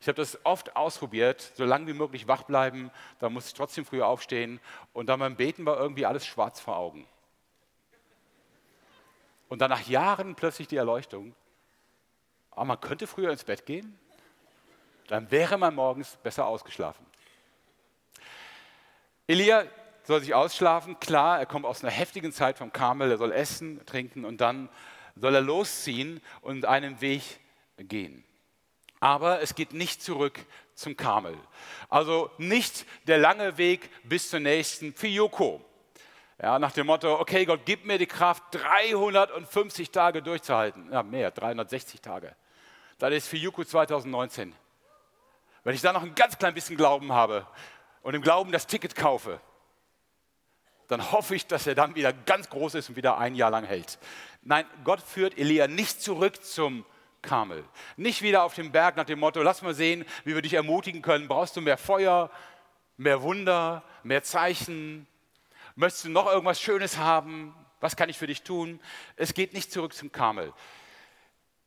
Ich 0.00 0.08
habe 0.08 0.16
das 0.16 0.44
oft 0.44 0.74
ausprobiert, 0.74 1.52
so 1.54 1.64
lange 1.64 1.86
wie 1.86 1.92
möglich 1.92 2.26
wach 2.26 2.42
bleiben. 2.42 2.90
Da 3.20 3.28
muss 3.28 3.46
ich 3.46 3.54
trotzdem 3.54 3.84
früher 3.84 4.08
aufstehen. 4.08 4.58
Und 4.92 5.06
dann 5.06 5.20
beim 5.20 5.36
Beten 5.36 5.64
war 5.64 5.78
irgendwie 5.78 6.04
alles 6.04 6.26
schwarz 6.26 6.58
vor 6.58 6.76
Augen. 6.76 7.06
Und 9.52 9.58
dann 9.58 9.68
nach 9.68 9.86
Jahren 9.86 10.34
plötzlich 10.34 10.66
die 10.66 10.78
Erleuchtung, 10.78 11.34
aber 12.52 12.62
ah, 12.62 12.64
man 12.64 12.80
könnte 12.80 13.06
früher 13.06 13.30
ins 13.30 13.44
Bett 13.44 13.66
gehen, 13.66 13.98
dann 15.08 15.30
wäre 15.30 15.58
man 15.58 15.74
morgens 15.74 16.16
besser 16.22 16.46
ausgeschlafen. 16.46 17.04
Elia 19.26 19.66
soll 20.04 20.20
sich 20.20 20.32
ausschlafen, 20.32 20.98
klar, 21.00 21.38
er 21.38 21.44
kommt 21.44 21.66
aus 21.66 21.84
einer 21.84 21.92
heftigen 21.92 22.32
Zeit 22.32 22.56
vom 22.56 22.72
Karmel, 22.72 23.10
er 23.10 23.18
soll 23.18 23.30
essen, 23.30 23.84
trinken 23.84 24.24
und 24.24 24.40
dann 24.40 24.70
soll 25.16 25.34
er 25.34 25.42
losziehen 25.42 26.22
und 26.40 26.64
einen 26.64 27.02
Weg 27.02 27.22
gehen. 27.76 28.24
Aber 29.00 29.42
es 29.42 29.54
geht 29.54 29.74
nicht 29.74 30.02
zurück 30.02 30.38
zum 30.74 30.96
Karmel. 30.96 31.36
Also 31.90 32.30
nicht 32.38 32.86
der 33.06 33.18
lange 33.18 33.58
Weg 33.58 33.90
bis 34.08 34.30
zur 34.30 34.40
nächsten 34.40 34.94
Fioko. 34.94 35.62
Ja, 36.42 36.58
nach 36.58 36.72
dem 36.72 36.88
Motto, 36.88 37.20
okay 37.20 37.44
Gott, 37.44 37.60
gib 37.64 37.84
mir 37.84 37.98
die 37.98 38.06
Kraft, 38.06 38.42
350 38.50 39.92
Tage 39.92 40.22
durchzuhalten. 40.22 40.90
Ja, 40.92 41.04
mehr, 41.04 41.30
360 41.30 42.00
Tage. 42.00 42.34
Das 42.98 43.12
ist 43.12 43.28
für 43.28 43.36
Juku 43.36 43.62
2019. 43.62 44.52
Wenn 45.62 45.74
ich 45.76 45.80
da 45.80 45.92
noch 45.92 46.02
ein 46.02 46.16
ganz 46.16 46.36
klein 46.36 46.52
bisschen 46.52 46.76
Glauben 46.76 47.12
habe 47.12 47.46
und 48.02 48.14
im 48.14 48.22
Glauben 48.22 48.50
das 48.50 48.66
Ticket 48.66 48.96
kaufe, 48.96 49.40
dann 50.88 51.12
hoffe 51.12 51.36
ich, 51.36 51.46
dass 51.46 51.68
er 51.68 51.76
dann 51.76 51.94
wieder 51.94 52.12
ganz 52.12 52.50
groß 52.50 52.74
ist 52.74 52.88
und 52.88 52.96
wieder 52.96 53.18
ein 53.18 53.36
Jahr 53.36 53.52
lang 53.52 53.64
hält. 53.64 54.00
Nein, 54.42 54.66
Gott 54.82 55.00
führt 55.00 55.38
Elia 55.38 55.68
nicht 55.68 56.02
zurück 56.02 56.44
zum 56.44 56.84
Karmel. 57.22 57.64
Nicht 57.96 58.20
wieder 58.20 58.42
auf 58.42 58.54
dem 58.54 58.72
Berg 58.72 58.96
nach 58.96 59.04
dem 59.04 59.20
Motto, 59.20 59.40
lass 59.42 59.62
mal 59.62 59.74
sehen, 59.74 60.04
wie 60.24 60.34
wir 60.34 60.42
dich 60.42 60.54
ermutigen 60.54 61.02
können. 61.02 61.28
Brauchst 61.28 61.56
du 61.56 61.60
mehr 61.60 61.78
Feuer, 61.78 62.30
mehr 62.96 63.22
Wunder, 63.22 63.84
mehr 64.02 64.24
Zeichen? 64.24 65.06
Möchtest 65.74 66.04
du 66.04 66.10
noch 66.10 66.26
irgendwas 66.26 66.60
Schönes 66.60 66.98
haben? 66.98 67.54
Was 67.80 67.96
kann 67.96 68.08
ich 68.08 68.18
für 68.18 68.26
dich 68.26 68.42
tun? 68.42 68.80
Es 69.16 69.34
geht 69.34 69.54
nicht 69.54 69.72
zurück 69.72 69.94
zum 69.94 70.12
Karmel. 70.12 70.52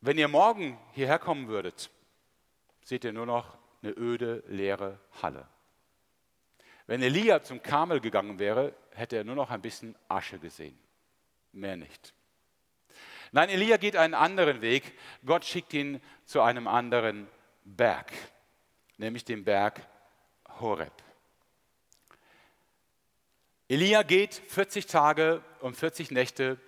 Wenn 0.01 0.17
ihr 0.17 0.27
morgen 0.27 0.77
hierher 0.93 1.19
kommen 1.19 1.47
würdet, 1.47 1.89
seht 2.83 3.03
ihr 3.03 3.13
nur 3.13 3.25
noch 3.25 3.57
eine 3.81 3.91
öde, 3.97 4.43
leere 4.47 4.99
Halle. 5.21 5.47
Wenn 6.87 7.01
Elia 7.01 7.41
zum 7.41 7.63
Karmel 7.63 7.99
gegangen 7.99 8.37
wäre, 8.37 8.75
hätte 8.91 9.17
er 9.17 9.23
nur 9.23 9.35
noch 9.35 9.49
ein 9.49 9.61
bisschen 9.61 9.95
Asche 10.07 10.37
gesehen. 10.37 10.77
Mehr 11.51 11.75
nicht. 11.75 12.13
Nein, 13.31 13.49
Elia 13.49 13.77
geht 13.77 13.95
einen 13.95 14.13
anderen 14.13 14.61
Weg. 14.61 14.97
Gott 15.25 15.43
schickt 15.43 15.73
ihn 15.73 16.01
zu 16.25 16.41
einem 16.41 16.67
anderen 16.67 17.27
Berg, 17.63 18.11
nämlich 18.97 19.25
dem 19.25 19.43
Berg 19.43 19.81
Horeb. 20.59 20.93
Elia 23.67 24.03
geht 24.03 24.35
40 24.35 24.85
Tage 24.85 25.41
und 25.59 25.75
40 25.75 26.11
Nächte, 26.11 26.59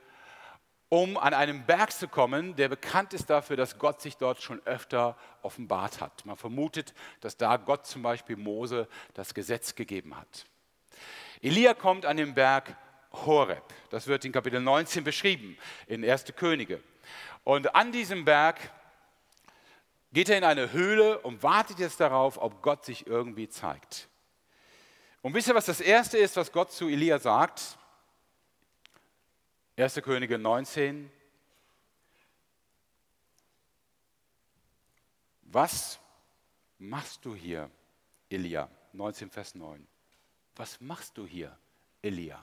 um 0.89 1.15
an 1.15 1.36
einem 1.36 1.63
Berg 1.65 1.91
zu 1.91 2.07
kommen, 2.07 2.55
der 2.55 2.69
bekannt 2.69 3.13
ist 3.13 3.29
dafür, 3.29 3.55
dass 3.55 3.77
Gott 3.77 4.01
sich 4.01 4.17
dort 4.17 4.41
schon 4.41 4.65
öfter 4.65 5.15
offenbart 5.43 6.01
hat. 6.01 6.25
Man 6.25 6.38
vermutet, 6.38 6.95
dass 7.21 7.38
da 7.38 7.57
Gott 7.57 7.86
zum 7.86 8.01
Beispiel 8.01 8.36
Mose 8.36 8.88
das 9.13 9.36
Gesetz 9.36 9.75
gegeben 9.75 10.17
hat. 10.17 10.45
Elia 11.41 11.75
kommt 11.75 12.05
an 12.05 12.17
den 12.17 12.33
Berg 12.33 12.75
Horeb. 13.12 13.63
Das 13.91 14.07
wird 14.07 14.25
in 14.25 14.31
Kapitel 14.31 14.60
19 14.60 15.03
beschrieben, 15.03 15.55
in 15.86 16.03
1. 16.03 16.25
Könige. 16.36 16.81
Und 17.43 17.75
an 17.75 17.91
diesem 17.91 18.25
Berg 18.25 18.71
geht 20.13 20.29
er 20.29 20.38
in 20.39 20.43
eine 20.43 20.71
Höhle 20.71 21.19
und 21.19 21.43
wartet 21.43 21.77
jetzt 21.77 21.99
darauf, 21.99 22.41
ob 22.41 22.63
Gott 22.63 22.86
sich 22.86 23.05
irgendwie 23.05 23.49
zeigt. 23.49 24.07
Und 25.27 25.33
wisst 25.33 25.49
ihr, 25.49 25.55
was 25.55 25.65
das 25.65 25.81
Erste 25.81 26.17
ist, 26.17 26.37
was 26.37 26.49
Gott 26.49 26.71
zu 26.71 26.87
Elia 26.87 27.19
sagt? 27.19 27.77
1. 29.75 29.95
Könige 29.95 30.37
19. 30.37 31.11
Was 35.41 35.99
machst 36.79 37.25
du 37.25 37.35
hier, 37.35 37.69
Elia? 38.29 38.69
19, 38.93 39.29
Vers 39.29 39.53
9. 39.53 39.85
Was 40.55 40.79
machst 40.79 41.17
du 41.17 41.27
hier, 41.27 41.53
Elia? 42.01 42.41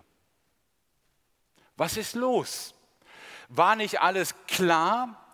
Was 1.78 1.96
ist 1.96 2.14
los? 2.14 2.74
War 3.48 3.76
nicht 3.76 4.02
alles 4.02 4.34
klar? 4.46 5.32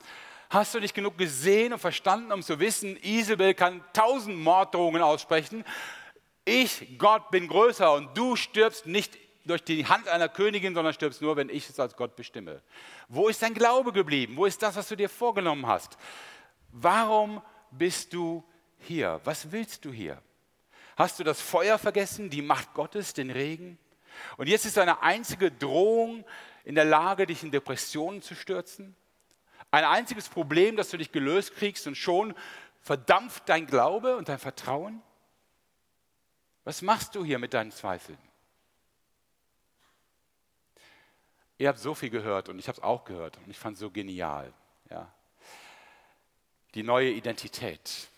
Hast 0.50 0.72
du 0.72 0.78
nicht 0.78 0.94
genug 0.94 1.18
gesehen 1.18 1.72
und 1.72 1.80
verstanden, 1.80 2.30
um 2.30 2.44
zu 2.44 2.60
wissen, 2.60 2.96
Isabel 3.02 3.54
kann 3.54 3.82
tausend 3.92 4.36
Morddrohungen 4.36 5.02
aussprechen, 5.02 5.64
ich, 6.50 6.98
Gott, 6.98 7.30
bin 7.30 7.48
größer 7.48 7.92
und 7.92 8.16
du 8.16 8.36
stirbst 8.36 8.86
nicht 8.86 9.16
durch 9.44 9.62
die 9.62 9.86
Hand 9.86 10.08
einer 10.08 10.28
Königin, 10.28 10.74
sondern 10.74 10.92
stirbst 10.92 11.22
nur, 11.22 11.36
wenn 11.36 11.48
ich 11.48 11.68
es 11.68 11.80
als 11.80 11.96
Gott 11.96 12.16
bestimme. 12.16 12.60
Wo 13.08 13.28
ist 13.28 13.42
dein 13.42 13.54
Glaube 13.54 13.92
geblieben? 13.92 14.36
Wo 14.36 14.46
ist 14.46 14.62
das, 14.62 14.76
was 14.76 14.88
du 14.88 14.96
dir 14.96 15.08
vorgenommen 15.08 15.66
hast? 15.66 15.96
Warum 16.72 17.40
bist 17.70 18.12
du 18.12 18.44
hier? 18.78 19.20
Was 19.24 19.52
willst 19.52 19.84
du 19.84 19.92
hier? 19.92 20.20
Hast 20.96 21.18
du 21.18 21.24
das 21.24 21.40
Feuer 21.40 21.78
vergessen, 21.78 22.30
die 22.30 22.42
Macht 22.42 22.74
Gottes, 22.74 23.14
den 23.14 23.30
Regen? 23.30 23.78
Und 24.36 24.48
jetzt 24.48 24.66
ist 24.66 24.76
eine 24.76 25.02
einzige 25.02 25.50
Drohung 25.50 26.24
in 26.64 26.74
der 26.74 26.84
Lage, 26.84 27.26
dich 27.26 27.42
in 27.42 27.50
Depressionen 27.50 28.22
zu 28.22 28.34
stürzen? 28.34 28.94
Ein 29.70 29.84
einziges 29.84 30.28
Problem, 30.28 30.76
das 30.76 30.90
du 30.90 30.96
dich 30.96 31.12
gelöst 31.12 31.54
kriegst 31.54 31.86
und 31.86 31.96
schon 31.96 32.34
verdampft 32.82 33.48
dein 33.48 33.66
Glaube 33.66 34.16
und 34.16 34.28
dein 34.28 34.38
Vertrauen? 34.38 35.00
Was 36.64 36.82
machst 36.82 37.14
du 37.14 37.24
hier 37.24 37.38
mit 37.38 37.54
deinen 37.54 37.72
Zweifeln? 37.72 38.18
Ihr 41.58 41.68
habt 41.68 41.78
so 41.78 41.94
viel 41.94 42.10
gehört 42.10 42.48
und 42.48 42.58
ich 42.58 42.68
habe 42.68 42.78
es 42.78 42.82
auch 42.82 43.04
gehört 43.04 43.36
und 43.44 43.50
ich 43.50 43.58
fand 43.58 43.74
es 43.74 43.80
so 43.80 43.90
genial. 43.90 44.52
Ja. 44.88 45.12
Die 46.74 46.82
neue 46.82 47.10
Identität. 47.10 48.08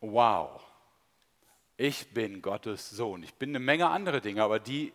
Wow. 0.00 0.62
Ich 1.76 2.12
bin 2.14 2.42
Gottes 2.42 2.90
Sohn. 2.90 3.22
Ich 3.22 3.34
bin 3.34 3.50
eine 3.50 3.58
Menge 3.58 3.88
andere 3.88 4.20
Dinge, 4.20 4.42
aber 4.42 4.58
die 4.58 4.92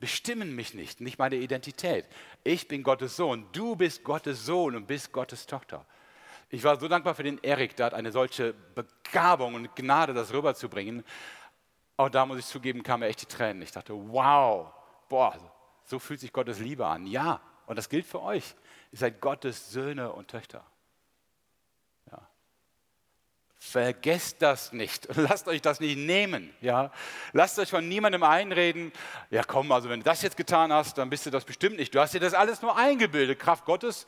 bestimmen 0.00 0.54
mich 0.54 0.74
nicht, 0.74 1.00
nicht 1.00 1.18
meine 1.18 1.36
Identität. 1.36 2.06
Ich 2.44 2.68
bin 2.68 2.82
Gottes 2.82 3.16
Sohn. 3.16 3.46
Du 3.52 3.76
bist 3.76 4.04
Gottes 4.04 4.46
Sohn 4.46 4.76
und 4.76 4.86
bist 4.86 5.12
Gottes 5.12 5.46
Tochter. 5.46 5.84
Ich 6.50 6.64
war 6.64 6.80
so 6.80 6.88
dankbar 6.88 7.14
für 7.14 7.24
den 7.24 7.38
Erik, 7.42 7.76
der 7.76 7.86
hat 7.86 7.94
eine 7.94 8.10
solche 8.10 8.54
Begabung 8.74 9.54
und 9.54 9.76
Gnade, 9.76 10.14
das 10.14 10.32
rüberzubringen. 10.32 11.04
Auch 11.98 12.08
da 12.08 12.24
muss 12.24 12.38
ich 12.38 12.46
zugeben, 12.46 12.84
kamen 12.84 13.00
mir 13.00 13.08
echt 13.08 13.22
die 13.22 13.26
Tränen. 13.26 13.60
Ich 13.60 13.72
dachte, 13.72 13.92
wow, 13.92 14.72
boah, 15.08 15.36
so 15.84 15.98
fühlt 15.98 16.20
sich 16.20 16.32
Gottes 16.32 16.60
Liebe 16.60 16.86
an. 16.86 17.08
Ja, 17.08 17.40
und 17.66 17.76
das 17.76 17.88
gilt 17.88 18.06
für 18.06 18.22
euch. 18.22 18.54
Ihr 18.92 18.98
seid 18.98 19.20
Gottes 19.20 19.72
Söhne 19.72 20.12
und 20.12 20.28
Töchter. 20.28 20.64
Ja. 22.12 22.20
Vergesst 23.56 24.40
das 24.42 24.72
nicht. 24.72 25.08
Lasst 25.16 25.48
euch 25.48 25.60
das 25.60 25.80
nicht 25.80 25.98
nehmen. 25.98 26.54
Ja. 26.60 26.92
Lasst 27.32 27.58
euch 27.58 27.68
von 27.68 27.88
niemandem 27.88 28.22
einreden. 28.22 28.92
Ja, 29.30 29.42
komm, 29.42 29.72
also 29.72 29.88
wenn 29.88 29.98
du 29.98 30.04
das 30.04 30.22
jetzt 30.22 30.36
getan 30.36 30.72
hast, 30.72 30.98
dann 30.98 31.10
bist 31.10 31.26
du 31.26 31.30
das 31.30 31.44
bestimmt 31.44 31.78
nicht. 31.78 31.92
Du 31.92 32.00
hast 32.00 32.14
dir 32.14 32.20
das 32.20 32.32
alles 32.32 32.62
nur 32.62 32.76
eingebildet. 32.76 33.40
Kraft 33.40 33.64
Gottes. 33.64 34.06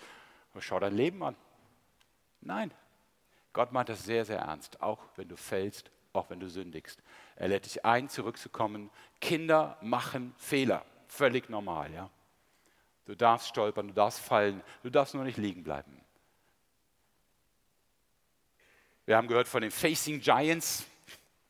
Schau 0.60 0.78
dein 0.78 0.94
Leben 0.94 1.24
an. 1.24 1.34
Nein. 2.40 2.72
Gott 3.52 3.72
meint 3.72 3.88
das 3.88 4.04
sehr, 4.04 4.24
sehr 4.24 4.38
ernst. 4.38 4.80
Auch 4.80 5.00
wenn 5.16 5.26
du 5.26 5.36
fällst, 5.36 5.90
auch 6.12 6.30
wenn 6.30 6.38
du 6.38 6.48
sündigst. 6.48 7.02
Er 7.40 7.48
lädt 7.48 7.64
dich 7.64 7.86
ein, 7.86 8.10
zurückzukommen. 8.10 8.90
Kinder 9.18 9.78
machen 9.80 10.34
Fehler. 10.36 10.84
Völlig 11.08 11.48
normal, 11.48 11.90
ja. 11.90 12.10
Du 13.06 13.16
darfst 13.16 13.48
stolpern, 13.48 13.88
du 13.88 13.94
darfst 13.94 14.20
fallen, 14.20 14.62
du 14.82 14.90
darfst 14.90 15.14
nur 15.14 15.24
nicht 15.24 15.38
liegen 15.38 15.64
bleiben. 15.64 16.04
Wir 19.06 19.16
haben 19.16 19.26
gehört 19.26 19.48
von 19.48 19.62
den 19.62 19.70
Facing 19.70 20.20
Giants. 20.20 20.84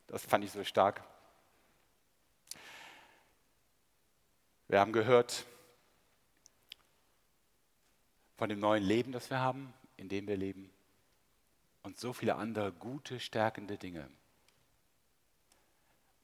Das 0.06 0.24
fand 0.24 0.44
ich 0.44 0.52
so 0.52 0.62
stark. 0.62 1.02
Wir 4.68 4.78
haben 4.78 4.92
gehört 4.92 5.44
von 8.36 8.48
dem 8.48 8.60
neuen 8.60 8.84
Leben, 8.84 9.10
das 9.10 9.28
wir 9.28 9.40
haben, 9.40 9.74
in 9.96 10.08
dem 10.08 10.28
wir 10.28 10.36
leben. 10.36 10.70
Und 11.82 11.98
so 11.98 12.12
viele 12.12 12.36
andere 12.36 12.70
gute, 12.70 13.18
stärkende 13.18 13.76
Dinge. 13.76 14.08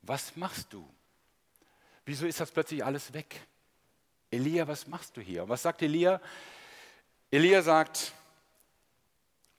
Was 0.07 0.37
machst 0.37 0.73
du? 0.73 0.89
Wieso 2.05 2.27
ist 2.27 2.41
das 2.41 2.51
plötzlich 2.51 2.85
alles 2.85 3.13
weg? 3.13 3.41
Elia, 4.31 4.67
was 4.67 4.87
machst 4.87 5.17
du 5.17 5.21
hier? 5.21 5.43
Und 5.43 5.49
was 5.49 5.63
sagt 5.63 5.83
Elia? 5.83 6.21
Elia 7.31 7.63
sagt, 7.63 8.13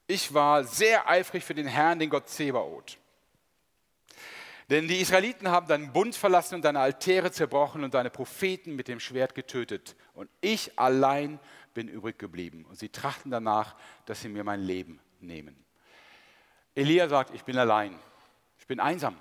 ich 0.07 0.33
war 0.33 0.63
sehr 0.63 1.07
eifrig 1.09 1.43
für 1.43 1.53
den 1.53 1.67
Herrn, 1.67 1.99
den 1.99 2.09
Gott 2.09 2.29
Zebaoth. 2.29 2.97
Denn 4.69 4.87
die 4.87 4.99
Israeliten 4.99 5.49
haben 5.49 5.67
deinen 5.67 5.93
Bund 5.93 6.15
verlassen 6.15 6.55
und 6.55 6.65
deine 6.65 6.79
Altäre 6.79 7.31
zerbrochen 7.31 7.83
und 7.83 7.93
deine 7.93 8.09
Propheten 8.09 8.75
mit 8.75 8.87
dem 8.87 8.99
Schwert 8.99 9.35
getötet. 9.35 9.95
Und 10.13 10.29
ich 10.41 10.77
allein 10.77 11.39
bin 11.73 11.87
übrig 11.87 12.17
geblieben. 12.17 12.65
Und 12.65 12.77
sie 12.77 12.89
trachten 12.89 13.31
danach, 13.31 13.75
dass 14.05 14.21
sie 14.21 14.29
mir 14.29 14.43
mein 14.43 14.61
Leben 14.61 14.99
nehmen. 15.19 15.55
Elia 16.75 17.07
sagt, 17.07 17.33
ich 17.33 17.43
bin 17.43 17.57
allein. 17.57 17.97
Ich 18.59 18.67
bin 18.67 18.79
einsam. 18.79 19.17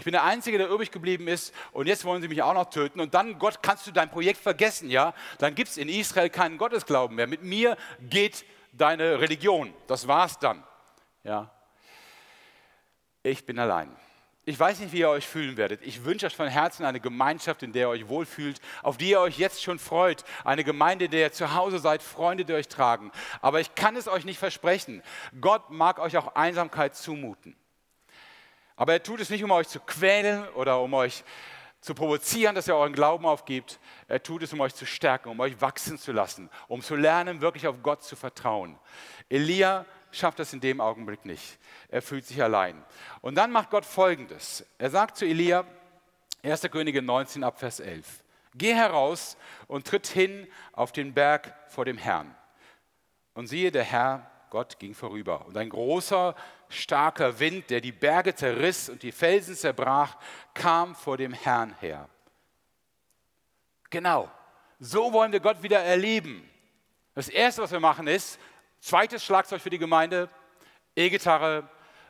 Ich 0.00 0.04
bin 0.04 0.12
der 0.12 0.24
Einzige, 0.24 0.56
der 0.56 0.70
übrig 0.70 0.90
geblieben 0.90 1.28
ist 1.28 1.54
und 1.72 1.86
jetzt 1.86 2.06
wollen 2.06 2.22
sie 2.22 2.28
mich 2.28 2.42
auch 2.42 2.54
noch 2.54 2.70
töten 2.70 3.00
und 3.00 3.12
dann, 3.12 3.38
Gott, 3.38 3.62
kannst 3.62 3.86
du 3.86 3.90
dein 3.90 4.10
Projekt 4.10 4.40
vergessen, 4.40 4.88
ja? 4.88 5.12
Dann 5.36 5.54
gibt 5.54 5.68
es 5.68 5.76
in 5.76 5.90
Israel 5.90 6.30
keinen 6.30 6.56
Gottesglauben 6.56 7.16
mehr. 7.16 7.26
Mit 7.26 7.42
mir 7.42 7.76
geht 8.00 8.46
deine 8.72 9.20
Religion. 9.20 9.74
Das 9.88 10.08
war's 10.08 10.38
dann, 10.38 10.64
ja? 11.22 11.50
Ich 13.22 13.44
bin 13.44 13.58
allein. 13.58 13.94
Ich 14.46 14.58
weiß 14.58 14.80
nicht, 14.80 14.94
wie 14.94 15.00
ihr 15.00 15.10
euch 15.10 15.28
fühlen 15.28 15.58
werdet. 15.58 15.82
Ich 15.82 16.02
wünsche 16.06 16.24
euch 16.24 16.34
von 16.34 16.48
Herzen 16.48 16.86
eine 16.86 17.00
Gemeinschaft, 17.00 17.62
in 17.62 17.74
der 17.74 17.82
ihr 17.82 17.90
euch 17.90 18.08
wohlfühlt, 18.08 18.58
auf 18.82 18.96
die 18.96 19.10
ihr 19.10 19.20
euch 19.20 19.38
jetzt 19.38 19.62
schon 19.62 19.78
freut. 19.78 20.24
Eine 20.44 20.64
Gemeinde, 20.64 21.04
in 21.04 21.10
der 21.10 21.20
ihr 21.20 21.32
zu 21.32 21.52
Hause 21.52 21.78
seid, 21.78 22.02
Freunde, 22.02 22.46
die 22.46 22.54
euch 22.54 22.68
tragen. 22.68 23.12
Aber 23.42 23.60
ich 23.60 23.74
kann 23.74 23.96
es 23.96 24.08
euch 24.08 24.24
nicht 24.24 24.38
versprechen. 24.38 25.02
Gott 25.42 25.68
mag 25.68 25.98
euch 25.98 26.16
auch 26.16 26.36
Einsamkeit 26.36 26.96
zumuten. 26.96 27.54
Aber 28.80 28.94
er 28.94 29.02
tut 29.02 29.20
es 29.20 29.28
nicht, 29.28 29.44
um 29.44 29.50
euch 29.50 29.68
zu 29.68 29.78
quälen 29.78 30.48
oder 30.54 30.80
um 30.80 30.94
euch 30.94 31.22
zu 31.82 31.94
provozieren, 31.94 32.54
dass 32.54 32.66
ihr 32.66 32.74
euren 32.74 32.94
Glauben 32.94 33.26
aufgibt. 33.26 33.78
Er 34.08 34.22
tut 34.22 34.42
es, 34.42 34.54
um 34.54 34.60
euch 34.60 34.74
zu 34.74 34.86
stärken, 34.86 35.28
um 35.28 35.38
euch 35.40 35.60
wachsen 35.60 35.98
zu 35.98 36.12
lassen, 36.12 36.48
um 36.66 36.80
zu 36.80 36.96
lernen, 36.96 37.42
wirklich 37.42 37.66
auf 37.66 37.82
Gott 37.82 38.02
zu 38.02 38.16
vertrauen. 38.16 38.78
Elia 39.28 39.84
schafft 40.12 40.38
das 40.38 40.54
in 40.54 40.60
dem 40.60 40.80
Augenblick 40.80 41.26
nicht. 41.26 41.58
Er 41.90 42.00
fühlt 42.00 42.24
sich 42.24 42.42
allein. 42.42 42.82
Und 43.20 43.34
dann 43.34 43.52
macht 43.52 43.68
Gott 43.68 43.84
Folgendes. 43.84 44.64
Er 44.78 44.88
sagt 44.88 45.18
zu 45.18 45.26
Elia, 45.26 45.66
1. 46.42 46.62
Könige 46.70 47.02
19 47.02 47.44
ab 47.44 47.58
Vers 47.58 47.80
11, 47.80 48.06
Geh 48.54 48.72
heraus 48.72 49.36
und 49.66 49.86
tritt 49.86 50.06
hin 50.06 50.48
auf 50.72 50.90
den 50.90 51.12
Berg 51.12 51.54
vor 51.68 51.84
dem 51.84 51.98
Herrn. 51.98 52.34
Und 53.34 53.46
siehe, 53.46 53.72
der 53.72 53.84
Herr 53.84 54.30
Gott 54.50 54.78
ging 54.78 54.94
vorüber. 54.94 55.46
Und 55.46 55.56
ein 55.56 55.68
großer, 55.70 56.34
starker 56.68 57.38
Wind, 57.38 57.70
der 57.70 57.80
die 57.80 57.92
Berge 57.92 58.34
zerriss 58.34 58.88
und 58.88 59.02
die 59.02 59.12
Felsen 59.12 59.54
zerbrach, 59.54 60.16
kam 60.52 60.94
vor 60.94 61.16
dem 61.16 61.32
Herrn 61.32 61.74
her. 61.80 62.08
Genau, 63.88 64.30
so 64.78 65.12
wollen 65.12 65.32
wir 65.32 65.40
Gott 65.40 65.62
wieder 65.62 65.80
erleben. 65.80 66.48
Das 67.14 67.28
Erste, 67.28 67.62
was 67.62 67.72
wir 67.72 67.80
machen, 67.80 68.06
ist, 68.06 68.38
zweites 68.80 69.24
Schlagzeug 69.24 69.60
für 69.60 69.70
die 69.70 69.78
Gemeinde, 69.78 70.28
E-Gitarre, 70.96 71.68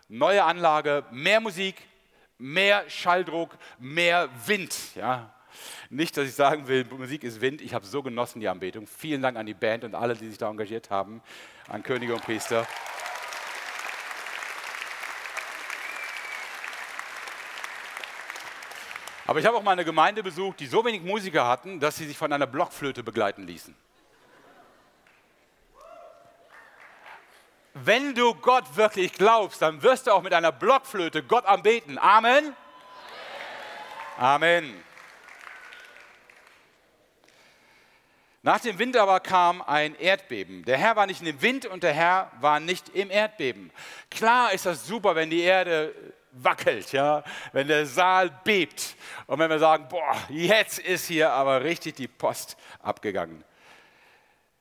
neue 0.09 0.42
Anlage, 0.42 1.05
mehr 1.11 1.40
Musik, 1.40 1.76
mehr 2.38 2.88
Schalldruck, 2.88 3.57
mehr 3.79 4.29
Wind. 4.46 4.94
Ja? 4.94 5.35
Nicht, 5.88 6.16
dass 6.16 6.27
ich 6.27 6.35
sagen 6.35 6.68
will, 6.68 6.85
Musik 6.90 7.25
ist 7.25 7.40
Wind. 7.40 7.61
Ich 7.61 7.75
habe 7.75 7.87
so 7.87 8.03
genossen 8.03 8.40
die 8.40 8.49
Anbetung. 8.49 8.87
Vielen 8.87 9.23
Dank 9.23 9.37
an 9.37 9.46
die 9.46 9.55
Band 9.55 9.85
und 9.85 9.94
alle, 9.94 10.14
die 10.14 10.29
sich 10.29 10.38
da 10.38 10.49
engagiert 10.49 10.90
haben, 10.90 11.23
an 11.68 11.83
Könige 11.83 12.14
und 12.14 12.23
Priester. 12.23 12.66
Aber 19.27 19.38
ich 19.38 19.46
habe 19.46 19.57
auch 19.57 19.62
mal 19.62 19.73
eine 19.73 19.85
Gemeinde 19.85 20.25
besucht, 20.25 20.59
die 20.59 20.66
so 20.66 20.85
wenig 20.85 21.03
Musiker 21.03 21.46
hatten, 21.46 21.79
dass 21.79 21.96
sie 21.96 22.07
sich 22.07 22.18
von 22.18 22.33
einer 22.33 22.49
Blockflöte 22.49 23.05
begleiten 23.05 23.46
ließen. 23.46 23.77
Wenn 27.75 28.14
du 28.14 28.35
Gott 28.35 28.77
wirklich 28.77 29.12
glaubst, 29.12 29.62
dann 29.62 29.83
wirst 29.83 30.09
du 30.09 30.11
auch 30.11 30.23
mit 30.23 30.35
einer 30.35 30.51
Blockflöte 30.51 31.23
Gott 31.23 31.46
anbeten. 31.46 31.96
Amen. 31.99 32.57
Amen. 34.18 34.64
Amen. 34.64 34.89
Nach 38.42 38.59
dem 38.59 38.79
Wind 38.79 38.96
aber 38.96 39.20
kam 39.20 39.61
ein 39.61 39.94
Erdbeben. 39.96 40.64
Der 40.64 40.79
Herr 40.79 40.96
war 40.96 41.07
nicht 41.07 41.20
in 41.20 41.26
dem 41.26 41.42
Wind 41.42 41.66
und 41.66 41.83
der 41.83 41.92
Herr 41.92 42.33
war 42.40 42.59
nicht 42.59 42.88
im 42.90 43.11
Erdbeben. 43.11 43.70
Klar 44.11 44.53
ist 44.53 44.64
das 44.64 44.87
super, 44.87 45.14
wenn 45.14 45.29
die 45.29 45.42
Erde 45.42 45.94
wackelt, 46.33 46.92
ja, 46.92 47.22
wenn 47.53 47.68
der 47.68 47.87
Saal 47.87 48.31
bebt 48.44 48.94
und 49.26 49.38
wenn 49.38 49.50
wir 49.50 49.59
sagen, 49.59 49.88
boah, 49.88 50.16
jetzt 50.29 50.79
ist 50.79 51.07
hier 51.07 51.31
aber 51.33 51.62
richtig 51.62 51.96
die 51.96 52.09
Post 52.09 52.57
abgegangen. 52.81 53.44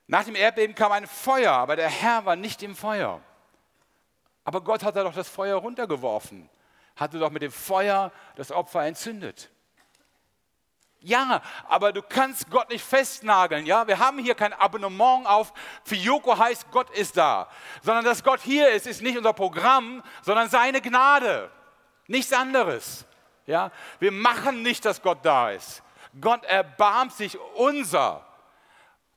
Nach 0.08 0.24
dem 0.24 0.36
Erdbeben 0.36 0.76
kam 0.76 0.92
ein 0.92 1.08
Feuer, 1.08 1.54
aber 1.54 1.76
der 1.76 1.90
Herr 1.90 2.26
war 2.26 2.36
nicht 2.36 2.64
im 2.64 2.76
Feuer. 2.76 3.22
Aber 4.44 4.62
Gott 4.62 4.84
hatte 4.84 5.04
doch 5.04 5.14
das 5.14 5.30
Feuer 5.30 5.58
runtergeworfen, 5.58 6.50
hatte 6.96 7.20
doch 7.20 7.30
mit 7.30 7.44
dem 7.44 7.52
Feuer 7.52 8.12
das 8.36 8.52
Opfer 8.52 8.86
entzündet. 8.86 9.52
Ja, 11.02 11.42
aber 11.68 11.94
du 11.94 12.02
kannst 12.02 12.50
Gott 12.50 12.70
nicht 12.70 12.84
festnageln. 12.84 13.66
Ja, 13.66 13.88
wir 13.88 14.00
haben 14.00 14.20
hier 14.20 14.36
kein 14.36 14.52
Abonnement 14.52 15.26
auf 15.26 15.54
Fiyoko 15.86 16.38
heißt 16.38 16.70
Gott 16.72 16.90
ist 16.90 17.16
da, 17.16 17.50
sondern 17.82 18.04
dass 18.04 18.24
Gott 18.24 18.42
hier 18.42 18.70
ist, 18.72 18.86
ist 18.86 19.02
nicht 19.02 19.18
unser 19.18 19.32
Programm, 19.32 20.04
sondern 20.22 20.50
seine 20.50 20.82
Gnade. 20.82 21.50
Nichts 22.08 22.34
anderes. 22.34 23.06
Ja, 23.46 23.72
wir 24.00 24.12
machen 24.12 24.62
nicht, 24.62 24.84
dass 24.84 25.02
Gott 25.02 25.20
da 25.24 25.52
ist. 25.52 25.84
Gott 26.20 26.44
erbarmt 26.44 27.14
sich 27.14 27.38
unser 27.56 28.26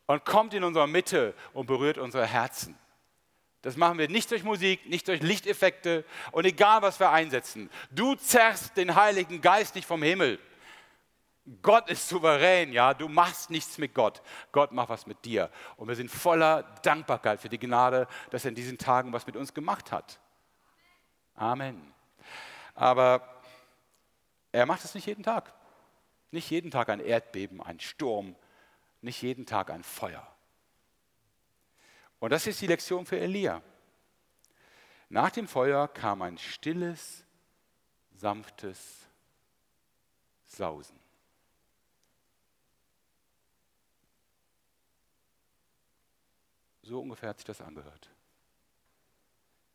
und 0.06 0.24
kommt 0.24 0.54
in 0.54 0.62
unsere 0.62 0.86
Mitte 0.86 1.34
und 1.52 1.66
berührt 1.66 1.98
unsere 1.98 2.26
Herzen. 2.26 2.78
Das 3.62 3.76
machen 3.76 3.98
wir 3.98 4.08
nicht 4.08 4.30
durch 4.30 4.44
Musik, 4.44 4.88
nicht 4.88 5.08
durch 5.08 5.20
Lichteffekte 5.22 6.04
und 6.30 6.44
egal, 6.44 6.82
was 6.82 7.00
wir 7.00 7.10
einsetzen. 7.10 7.70
Du 7.90 8.14
zerrst 8.14 8.76
den 8.76 8.94
Heiligen 8.94 9.40
Geist 9.40 9.74
nicht 9.74 9.86
vom 9.86 10.02
Himmel. 10.02 10.38
Gott 11.60 11.90
ist 11.90 12.08
souverän, 12.08 12.72
ja, 12.72 12.94
du 12.94 13.08
machst 13.08 13.50
nichts 13.50 13.76
mit 13.76 13.94
Gott. 13.94 14.22
Gott 14.52 14.70
macht 14.70 14.90
was 14.90 15.06
mit 15.06 15.24
dir. 15.24 15.50
Und 15.76 15.88
wir 15.88 15.96
sind 15.96 16.08
voller 16.08 16.62
Dankbarkeit 16.82 17.40
für 17.40 17.48
die 17.48 17.58
Gnade, 17.58 18.06
dass 18.30 18.44
er 18.44 18.50
in 18.50 18.54
diesen 18.54 18.78
Tagen 18.78 19.12
was 19.12 19.26
mit 19.26 19.36
uns 19.36 19.52
gemacht 19.52 19.90
hat. 19.90 20.20
Amen. 21.34 21.92
Aber 22.74 23.42
er 24.52 24.66
macht 24.66 24.84
es 24.84 24.94
nicht 24.94 25.06
jeden 25.06 25.24
Tag. 25.24 25.52
Nicht 26.30 26.48
jeden 26.50 26.70
Tag 26.70 26.88
ein 26.88 27.00
Erdbeben, 27.00 27.60
ein 27.60 27.80
Sturm, 27.80 28.36
nicht 29.00 29.20
jeden 29.20 29.44
Tag 29.44 29.70
ein 29.70 29.82
Feuer. 29.82 30.26
Und 32.20 32.30
das 32.30 32.46
ist 32.46 32.60
die 32.60 32.68
Lektion 32.68 33.04
für 33.04 33.18
Elia. 33.18 33.62
Nach 35.08 35.30
dem 35.30 35.48
Feuer 35.48 35.88
kam 35.88 36.22
ein 36.22 36.38
stilles, 36.38 37.24
sanftes 38.12 39.08
Sausen. 40.44 41.01
So 46.92 47.00
ungefähr 47.00 47.30
hat 47.30 47.38
sich 47.38 47.46
das 47.46 47.62
angehört. 47.62 48.10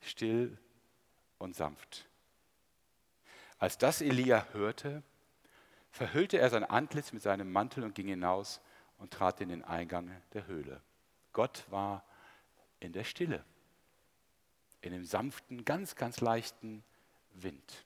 Still 0.01 0.55
und 1.39 1.55
sanft. 1.55 2.07
Als 3.57 3.79
das 3.79 4.01
Elia 4.01 4.45
hörte, 4.51 5.01
verhüllte 5.89 6.37
er 6.37 6.51
sein 6.51 6.63
Antlitz 6.63 7.13
mit 7.13 7.23
seinem 7.23 7.51
Mantel 7.51 7.83
und 7.83 7.95
ging 7.95 8.07
hinaus 8.07 8.61
und 8.99 9.11
trat 9.11 9.41
in 9.41 9.49
den 9.49 9.63
Eingang 9.63 10.11
der 10.33 10.45
Höhle. 10.45 10.79
Gott 11.33 11.65
war 11.71 12.03
in 12.79 12.93
der 12.93 13.03
Stille, 13.03 13.43
in 14.81 14.91
dem 14.91 15.03
sanften, 15.03 15.65
ganz, 15.65 15.95
ganz 15.95 16.21
leichten 16.21 16.83
Wind. 17.33 17.83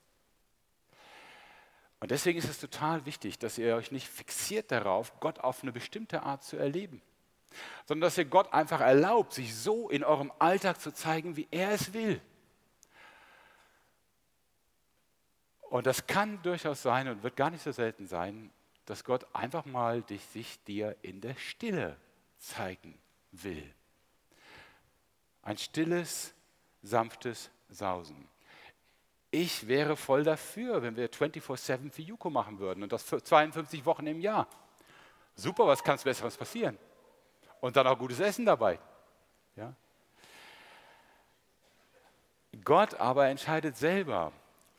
Und 2.01 2.11
deswegen 2.11 2.37
ist 2.37 2.49
es 2.49 2.59
total 2.59 3.05
wichtig, 3.05 3.39
dass 3.39 3.57
ihr 3.57 3.77
euch 3.77 3.93
nicht 3.93 4.09
fixiert 4.09 4.73
darauf, 4.73 5.21
Gott 5.21 5.39
auf 5.39 5.61
eine 5.61 5.71
bestimmte 5.71 6.23
Art 6.23 6.43
zu 6.43 6.57
erleben 6.57 7.01
sondern 7.85 8.07
dass 8.07 8.17
ihr 8.17 8.25
Gott 8.25 8.53
einfach 8.53 8.81
erlaubt, 8.81 9.33
sich 9.33 9.55
so 9.55 9.89
in 9.89 10.03
eurem 10.03 10.31
Alltag 10.39 10.79
zu 10.79 10.93
zeigen, 10.93 11.35
wie 11.35 11.47
er 11.51 11.71
es 11.71 11.93
will. 11.93 12.21
Und 15.61 15.85
das 15.87 16.05
kann 16.05 16.41
durchaus 16.41 16.81
sein 16.81 17.07
und 17.07 17.23
wird 17.23 17.37
gar 17.37 17.49
nicht 17.49 17.63
so 17.63 17.71
selten 17.71 18.05
sein, 18.05 18.51
dass 18.85 19.03
Gott 19.03 19.25
einfach 19.33 19.65
mal 19.65 20.01
dich, 20.01 20.23
sich 20.25 20.61
dir 20.65 20.97
in 21.01 21.21
der 21.21 21.35
Stille 21.35 21.95
zeigen 22.37 22.97
will. 23.31 23.73
Ein 25.43 25.57
stilles, 25.57 26.33
sanftes 26.81 27.49
Sausen. 27.69 28.27
Ich 29.31 29.67
wäre 29.67 29.95
voll 29.95 30.23
dafür, 30.23 30.81
wenn 30.81 30.97
wir 30.97 31.09
24-7 31.09 31.89
für 31.89 32.01
Juko 32.01 32.29
machen 32.29 32.59
würden 32.59 32.83
und 32.83 32.91
das 32.91 33.03
für 33.03 33.23
52 33.23 33.85
Wochen 33.85 34.05
im 34.07 34.19
Jahr. 34.19 34.47
Super, 35.35 35.65
was 35.65 35.81
kann 35.81 35.95
es 35.95 36.03
Besseres 36.03 36.35
passieren? 36.35 36.77
Und 37.61 37.77
dann 37.77 37.87
auch 37.87 37.97
gutes 37.97 38.19
Essen 38.19 38.45
dabei. 38.45 38.79
Ja? 39.55 39.73
Gott 42.65 42.95
aber 42.95 43.27
entscheidet 43.27 43.77
selber, 43.77 44.33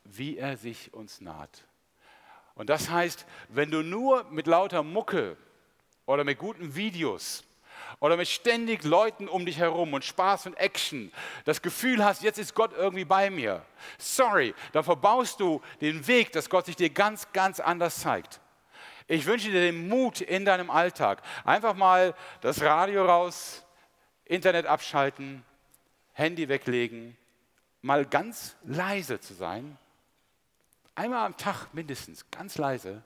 wie 0.05 0.37
er 0.37 0.57
sich 0.57 0.92
uns 0.92 1.21
naht. 1.21 1.64
Und 2.55 2.68
das 2.68 2.90
heißt, 2.90 3.25
wenn 3.49 3.71
du 3.71 3.83
nur 3.83 4.25
mit 4.25 4.47
lauter 4.47 4.83
Mucke 4.83 5.38
oder 6.05 6.25
mit 6.25 6.38
guten 6.38 6.75
Videos 6.75 7.45
oder 7.99 8.16
mit 8.16 8.29
ständig 8.29 8.85
Leuten 8.85 9.27
um 9.27 9.47
dich 9.47 9.59
herum 9.59 9.95
und 9.95 10.05
Spaß 10.05 10.47
und 10.47 10.55
Action 10.55 11.11
das 11.45 11.62
Gefühl 11.62 12.05
hast, 12.05 12.23
jetzt 12.23 12.38
ist 12.38 12.55
Gott 12.55 12.73
irgendwie 12.75 13.07
bei 13.07 13.31
mir, 13.31 13.64
sorry, 13.97 14.55
dann 14.73 14.85
verbaust 14.85 15.40
du 15.40 15.62
den 15.81 16.07
Weg, 16.07 16.33
dass 16.33 16.51
Gott 16.51 16.66
sich 16.66 16.77
dir 16.77 16.90
ganz, 16.90 17.33
ganz 17.33 17.59
anders 17.59 18.01
zeigt. 18.01 18.41
Ich 19.12 19.27
wünsche 19.27 19.51
dir 19.51 19.61
den 19.61 19.90
Mut 19.90 20.22
in 20.22 20.46
deinem 20.46 20.70
Alltag. 20.70 21.22
Einfach 21.44 21.75
mal 21.75 22.14
das 22.40 22.62
Radio 22.62 23.05
raus, 23.05 23.62
Internet 24.25 24.64
abschalten, 24.64 25.44
Handy 26.14 26.48
weglegen, 26.48 27.14
mal 27.83 28.07
ganz 28.07 28.57
leise 28.64 29.20
zu 29.20 29.35
sein. 29.35 29.77
Einmal 30.94 31.27
am 31.27 31.37
Tag 31.37 31.75
mindestens, 31.75 32.31
ganz 32.31 32.57
leise. 32.57 33.03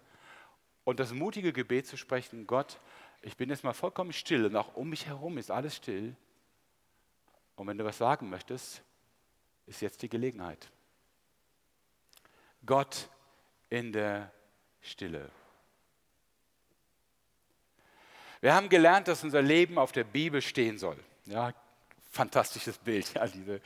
Und 0.84 1.00
das 1.00 1.12
mutige 1.12 1.52
Gebet 1.52 1.88
zu 1.88 1.96
sprechen, 1.96 2.46
Gott, 2.46 2.78
ich 3.20 3.36
bin 3.36 3.50
jetzt 3.50 3.64
mal 3.64 3.72
vollkommen 3.72 4.12
still 4.12 4.46
und 4.46 4.54
auch 4.54 4.76
um 4.76 4.88
mich 4.88 5.06
herum 5.06 5.38
ist 5.38 5.50
alles 5.50 5.74
still. 5.74 6.14
Und 7.56 7.66
wenn 7.66 7.78
du 7.78 7.84
was 7.84 7.98
sagen 7.98 8.30
möchtest, 8.30 8.80
ist 9.66 9.80
jetzt 9.80 10.02
die 10.02 10.08
Gelegenheit. 10.08 10.70
Gott 12.64 13.08
in 13.70 13.92
der 13.92 14.30
Stille. 14.80 15.32
Wir 18.40 18.54
haben 18.54 18.68
gelernt, 18.68 19.08
dass 19.08 19.24
unser 19.24 19.42
Leben 19.42 19.78
auf 19.78 19.92
der 19.92 20.04
Bibel 20.04 20.42
stehen 20.42 20.78
soll. 20.78 20.98
Ja, 21.26 21.52
fantastisches 22.10 22.78
Bild, 22.78 23.12
ja, 23.14 23.26
diese 23.26 23.60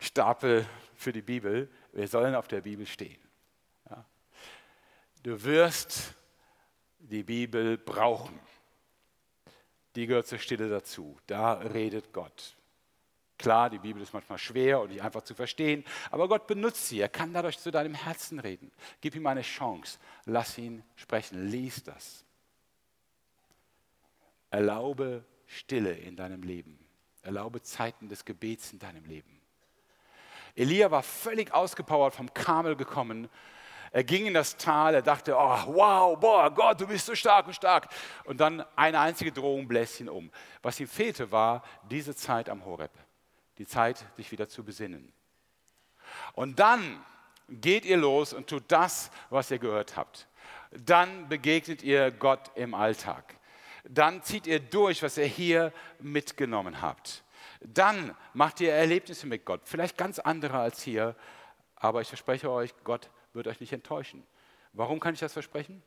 Stapel 0.00 0.66
für 0.96 1.12
die 1.12 1.22
Bibel. 1.22 1.70
Wir 1.92 2.08
sollen 2.08 2.34
auf 2.34 2.48
der 2.48 2.60
Bibel 2.60 2.86
stehen. 2.86 3.20
Ja. 3.90 4.04
Du 5.22 5.42
wirst 5.44 6.14
die 6.98 7.22
Bibel 7.22 7.78
brauchen. 7.78 8.38
Die 9.94 10.06
gehört 10.06 10.26
zur 10.26 10.38
Stille 10.38 10.68
dazu. 10.68 11.18
Da 11.26 11.54
redet 11.54 12.12
Gott. 12.12 12.56
Klar, 13.38 13.70
die 13.70 13.78
Bibel 13.78 14.00
ist 14.00 14.12
manchmal 14.12 14.38
schwer 14.38 14.80
und 14.80 14.90
nicht 14.90 15.02
einfach 15.02 15.22
zu 15.22 15.34
verstehen, 15.34 15.84
aber 16.12 16.28
Gott 16.28 16.46
benutzt 16.46 16.88
sie. 16.88 17.00
Er 17.00 17.08
kann 17.08 17.34
dadurch 17.34 17.58
zu 17.58 17.72
deinem 17.72 17.94
Herzen 17.94 18.38
reden. 18.38 18.70
Gib 19.00 19.16
ihm 19.16 19.26
eine 19.26 19.42
Chance. 19.42 19.98
Lass 20.26 20.56
ihn 20.58 20.84
sprechen. 20.94 21.48
Lies 21.48 21.82
das. 21.82 22.24
Erlaube 24.52 25.24
Stille 25.46 25.92
in 25.92 26.14
deinem 26.14 26.42
Leben. 26.42 26.78
Erlaube 27.22 27.62
Zeiten 27.62 28.08
des 28.08 28.24
Gebets 28.24 28.72
in 28.72 28.78
deinem 28.78 29.04
Leben. 29.06 29.40
Elia 30.54 30.90
war 30.90 31.02
völlig 31.02 31.54
ausgepowert 31.54 32.14
vom 32.14 32.32
Kamel 32.34 32.76
gekommen. 32.76 33.30
Er 33.92 34.04
ging 34.04 34.26
in 34.26 34.34
das 34.34 34.58
Tal, 34.58 34.94
er 34.94 35.02
dachte, 35.02 35.34
oh, 35.34 35.58
wow, 35.66 36.18
boah, 36.18 36.50
Gott, 36.50 36.80
du 36.80 36.86
bist 36.86 37.06
so 37.06 37.14
stark 37.14 37.46
und 37.46 37.54
stark. 37.54 37.88
Und 38.24 38.40
dann 38.40 38.62
eine 38.76 39.00
einzige 39.00 39.32
Drohung 39.32 39.66
bläst 39.66 40.00
ihn 40.00 40.10
um. 40.10 40.30
Was 40.60 40.78
ihm 40.80 40.88
fehlte, 40.88 41.32
war 41.32 41.62
diese 41.90 42.14
Zeit 42.14 42.50
am 42.50 42.64
Horeb, 42.66 42.92
die 43.56 43.66
Zeit, 43.66 44.04
sich 44.16 44.30
wieder 44.32 44.48
zu 44.48 44.64
besinnen. 44.64 45.12
Und 46.34 46.58
dann 46.58 47.02
geht 47.48 47.86
ihr 47.86 47.96
los 47.96 48.34
und 48.34 48.48
tut 48.48 48.64
das, 48.68 49.10
was 49.30 49.50
ihr 49.50 49.58
gehört 49.58 49.96
habt. 49.96 50.28
Dann 50.72 51.28
begegnet 51.30 51.82
ihr 51.82 52.10
Gott 52.10 52.50
im 52.54 52.74
Alltag. 52.74 53.38
Dann 53.84 54.22
zieht 54.22 54.46
ihr 54.46 54.60
durch, 54.60 55.02
was 55.02 55.18
ihr 55.18 55.26
hier 55.26 55.72
mitgenommen 55.98 56.80
habt. 56.80 57.24
Dann 57.60 58.16
macht 58.34 58.60
ihr 58.60 58.72
Erlebnisse 58.72 59.26
mit 59.26 59.44
Gott, 59.44 59.62
vielleicht 59.64 59.96
ganz 59.96 60.18
andere 60.18 60.58
als 60.58 60.82
hier, 60.82 61.16
aber 61.76 62.00
ich 62.00 62.08
verspreche 62.08 62.50
euch, 62.50 62.72
Gott 62.84 63.10
wird 63.32 63.46
euch 63.48 63.60
nicht 63.60 63.72
enttäuschen. 63.72 64.24
Warum 64.72 65.00
kann 65.00 65.14
ich 65.14 65.20
das 65.20 65.32
versprechen? 65.32 65.82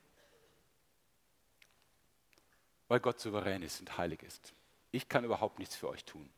Weil 2.88 3.00
Gott 3.00 3.20
souverän 3.20 3.64
ist 3.64 3.80
und 3.80 3.98
heilig 3.98 4.22
ist. 4.24 4.54
Ich 4.92 5.10
kann 5.10 5.24
überhaupt 5.24 5.60
nichts 5.60 5.76
für 5.76 5.90
euch 5.90 6.06
tun. 6.06 6.30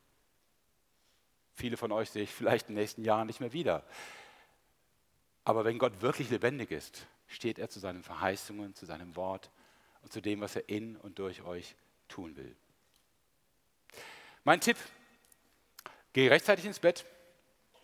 Viele 1.53 1.75
von 1.75 1.91
euch 1.91 2.09
sehe 2.11 2.23
ich 2.23 2.31
vielleicht 2.31 2.69
in 2.69 2.75
den 2.75 2.81
nächsten 2.81 3.03
Jahren 3.03 3.27
nicht 3.27 3.39
mehr 3.39 3.53
wieder. 3.53 3.83
Aber 5.43 5.65
wenn 5.65 5.79
Gott 5.79 6.01
wirklich 6.01 6.29
lebendig 6.29 6.71
ist, 6.71 7.07
steht 7.27 7.59
er 7.59 7.69
zu 7.69 7.79
seinen 7.79 8.03
Verheißungen, 8.03 8.75
zu 8.75 8.85
seinem 8.85 9.15
Wort 9.15 9.49
und 10.07 10.13
zu 10.13 10.21
dem, 10.21 10.39
was 10.39 10.55
er 10.55 10.69
in 10.69 10.95
und 10.95 11.19
durch 11.19 11.41
euch 11.41 11.75
tun 12.07 12.37
will. 12.37 12.55
Mein 14.45 14.61
Tipp, 14.61 14.77
geh 16.13 16.29
rechtzeitig 16.29 16.63
ins 16.63 16.79
Bett 16.79 17.05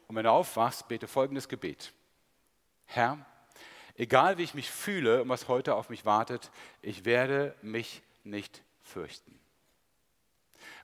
und 0.08 0.16
wenn 0.16 0.24
du 0.24 0.32
aufwachst, 0.32 0.88
bete 0.88 1.10
folgendes 1.10 1.50
Gebet. 1.50 1.92
Herr, 2.86 3.26
egal 3.98 4.38
wie 4.38 4.44
ich 4.44 4.54
mich 4.54 4.72
fühle 4.72 5.22
und 5.22 5.28
was 5.28 5.50
heute 5.50 5.76
auf 5.76 5.90
mich 5.90 6.06
wartet, 6.06 6.50
ich 6.82 7.04
werde 7.04 7.58
mich 7.62 8.02
nicht 8.24 8.64
fürchten. 8.84 9.38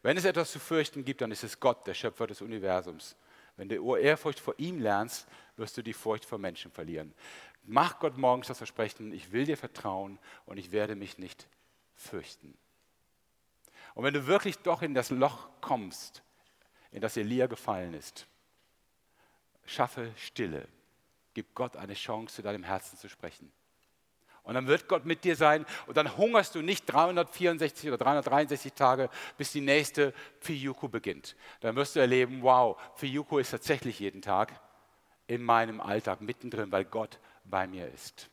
Wenn 0.02 0.18
es 0.18 0.26
etwas 0.26 0.52
zu 0.52 0.60
fürchten 0.60 1.06
gibt, 1.06 1.22
dann 1.22 1.32
ist 1.32 1.46
es 1.46 1.62
Gott, 1.62 1.88
der 1.88 1.94
Schöpfer 1.94 2.28
des 2.28 2.42
Universums. 2.42 3.16
Wenn 3.56 3.70
du 3.70 3.96
Ehrfurcht 3.96 4.42
vor 4.42 4.56
ihm 4.58 4.80
lernst, 4.82 5.26
wirst 5.56 5.78
du 5.78 5.84
die 5.84 5.94
Furcht 5.94 6.26
vor 6.26 6.38
Menschen 6.38 6.70
verlieren. 6.70 7.14
Mach 7.64 8.00
Gott 8.00 8.18
morgens 8.18 8.48
das 8.48 8.58
Versprechen, 8.58 9.14
ich 9.14 9.32
will 9.32 9.46
dir 9.46 9.58
vertrauen 9.58 10.20
und 10.46 10.58
ich 10.58 10.72
werde 10.72 10.96
mich 10.96 11.18
nicht 11.18 11.48
fürchten. 11.96 12.58
Und 13.94 14.04
wenn 14.04 14.14
du 14.14 14.28
wirklich 14.28 14.58
doch 14.60 14.82
in 14.82 14.94
das 14.94 15.10
Loch 15.10 15.50
kommst, 15.62 16.24
in 16.92 17.02
das 17.02 17.18
Elia 17.18 17.48
gefallen 17.48 17.94
ist, 17.94 18.28
schaffe 19.66 20.12
Stille. 20.16 20.68
Gib 21.34 21.54
Gott 21.54 21.76
eine 21.76 21.94
Chance, 21.94 22.36
zu 22.36 22.42
deinem 22.42 22.64
Herzen 22.64 22.98
zu 22.98 23.08
sprechen. 23.08 23.52
Und 24.44 24.56
dann 24.56 24.68
wird 24.68 24.88
Gott 24.88 25.06
mit 25.06 25.24
dir 25.24 25.36
sein 25.36 25.66
und 25.86 25.96
dann 25.96 26.18
hungerst 26.18 26.56
du 26.56 26.62
nicht 26.62 26.86
364 26.86 27.88
oder 27.90 28.00
363 28.00 28.74
Tage, 28.74 29.10
bis 29.38 29.52
die 29.52 29.62
nächste 29.62 30.14
Fiyuku 30.40 30.88
beginnt. 30.88 31.36
Dann 31.60 31.76
wirst 31.76 31.96
du 31.96 32.00
erleben, 32.00 32.42
wow, 32.42 32.82
Fiyuku 32.96 33.38
ist 33.38 33.52
tatsächlich 33.52 34.00
jeden 34.00 34.24
Tag 34.24 34.60
in 35.28 35.44
meinem 35.44 35.80
Alltag 35.80 36.22
mittendrin, 36.22 36.72
weil 36.72 36.86
Gott 36.86 37.20
bei 37.50 37.68
mir 37.68 37.88
ist. 37.88 38.30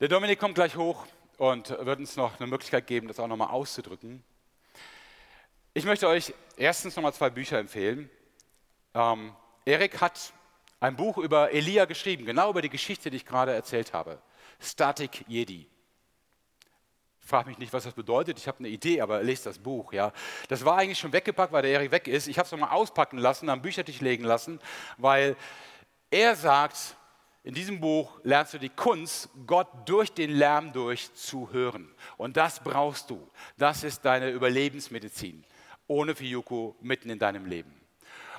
Der 0.00 0.08
Dominik 0.08 0.38
kommt 0.38 0.54
gleich 0.54 0.76
hoch 0.76 1.06
und 1.38 1.70
wird 1.70 2.00
uns 2.00 2.16
noch 2.16 2.38
eine 2.38 2.48
Möglichkeit 2.48 2.86
geben, 2.86 3.08
das 3.08 3.20
auch 3.20 3.28
nochmal 3.28 3.50
auszudrücken. 3.50 4.22
Ich 5.74 5.84
möchte 5.84 6.08
euch 6.08 6.34
erstens 6.56 6.96
nochmal 6.96 7.14
zwei 7.14 7.30
Bücher 7.30 7.58
empfehlen. 7.58 8.10
Ähm, 8.94 9.34
Erik 9.64 10.00
hat 10.00 10.32
ein 10.80 10.96
Buch 10.96 11.18
über 11.18 11.52
Elia 11.52 11.84
geschrieben, 11.84 12.26
genau 12.26 12.50
über 12.50 12.62
die 12.62 12.68
Geschichte, 12.68 13.10
die 13.10 13.16
ich 13.18 13.24
gerade 13.24 13.52
erzählt 13.52 13.92
habe. 13.92 14.20
Static 14.60 15.24
Jedi. 15.28 15.68
Ich 17.20 17.28
frage 17.28 17.48
mich 17.48 17.58
nicht, 17.58 17.72
was 17.72 17.84
das 17.84 17.94
bedeutet. 17.94 18.38
Ich 18.38 18.48
habe 18.48 18.58
eine 18.58 18.68
Idee, 18.68 19.00
aber 19.00 19.22
lest 19.22 19.46
das 19.46 19.58
Buch. 19.58 19.92
Ja. 19.92 20.12
Das 20.48 20.64
war 20.64 20.76
eigentlich 20.76 20.98
schon 20.98 21.12
weggepackt, 21.12 21.52
weil 21.52 21.62
der 21.62 21.70
Erik 21.70 21.92
weg 21.92 22.08
ist. 22.08 22.26
Ich 22.26 22.36
habe 22.38 22.46
es 22.46 22.52
nochmal 22.52 22.70
auspacken 22.70 23.18
lassen, 23.18 23.48
am 23.48 23.62
Büchertisch 23.62 24.00
legen 24.00 24.24
lassen, 24.24 24.60
weil 24.98 25.36
er 26.12 26.36
sagt, 26.36 26.96
in 27.42 27.54
diesem 27.54 27.80
Buch 27.80 28.20
lernst 28.22 28.54
du 28.54 28.58
die 28.58 28.68
Kunst, 28.68 29.28
Gott 29.46 29.68
durch 29.86 30.12
den 30.12 30.30
Lärm 30.30 30.72
durch 30.72 31.12
zu 31.14 31.50
hören. 31.52 31.92
Und 32.16 32.36
das 32.36 32.60
brauchst 32.60 33.10
du. 33.10 33.28
Das 33.58 33.82
ist 33.82 34.04
deine 34.04 34.30
Überlebensmedizin. 34.30 35.44
Ohne 35.88 36.14
Fiyuko 36.14 36.76
mitten 36.80 37.10
in 37.10 37.18
deinem 37.18 37.46
Leben. 37.46 37.81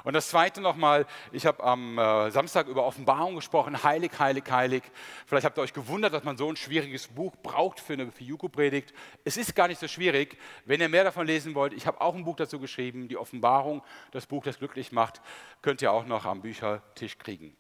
Und 0.03 0.13
das 0.13 0.27
Zweite 0.27 0.59
nochmal, 0.59 1.05
ich 1.31 1.45
habe 1.45 1.63
am 1.63 1.97
äh, 1.97 2.29
Samstag 2.29 2.67
über 2.67 2.85
Offenbarung 2.85 3.35
gesprochen, 3.35 3.83
heilig, 3.83 4.11
heilig, 4.19 4.43
heilig. 4.49 4.83
Vielleicht 5.25 5.45
habt 5.45 5.57
ihr 5.57 5.61
euch 5.61 5.73
gewundert, 5.73 6.13
dass 6.13 6.25
man 6.25 6.35
so 6.35 6.49
ein 6.49 6.57
schwieriges 6.57 7.07
Buch 7.07 7.33
braucht 7.41 7.79
für 7.79 7.93
eine 7.93 8.11
Fiuku-Predigt. 8.11 8.93
Es 9.23 9.37
ist 9.37 9.55
gar 9.55 9.69
nicht 9.69 9.79
so 9.79 9.87
schwierig. 9.87 10.37
Wenn 10.65 10.81
ihr 10.81 10.89
mehr 10.89 11.05
davon 11.05 11.25
lesen 11.25 11.55
wollt, 11.55 11.71
ich 11.71 11.87
habe 11.87 12.01
auch 12.01 12.15
ein 12.15 12.25
Buch 12.25 12.35
dazu 12.35 12.59
geschrieben, 12.59 13.07
die 13.07 13.15
Offenbarung, 13.15 13.81
das 14.11 14.25
Buch, 14.25 14.43
das 14.43 14.59
glücklich 14.59 14.91
macht, 14.91 15.21
könnt 15.61 15.81
ihr 15.81 15.93
auch 15.93 16.05
noch 16.05 16.25
am 16.25 16.41
Büchertisch 16.41 17.17
kriegen. 17.17 17.55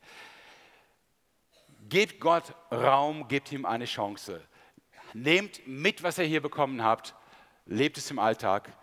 Gebt 1.87 2.19
Gott 2.19 2.53
Raum, 2.71 3.29
gebt 3.29 3.53
ihm 3.53 3.65
eine 3.65 3.85
Chance. 3.85 4.41
Nehmt 5.13 5.65
mit, 5.65 6.03
was 6.03 6.17
ihr 6.17 6.25
hier 6.25 6.41
bekommen 6.41 6.83
habt, 6.83 7.15
lebt 7.65 7.97
es 7.97 8.11
im 8.11 8.19
Alltag 8.19 8.73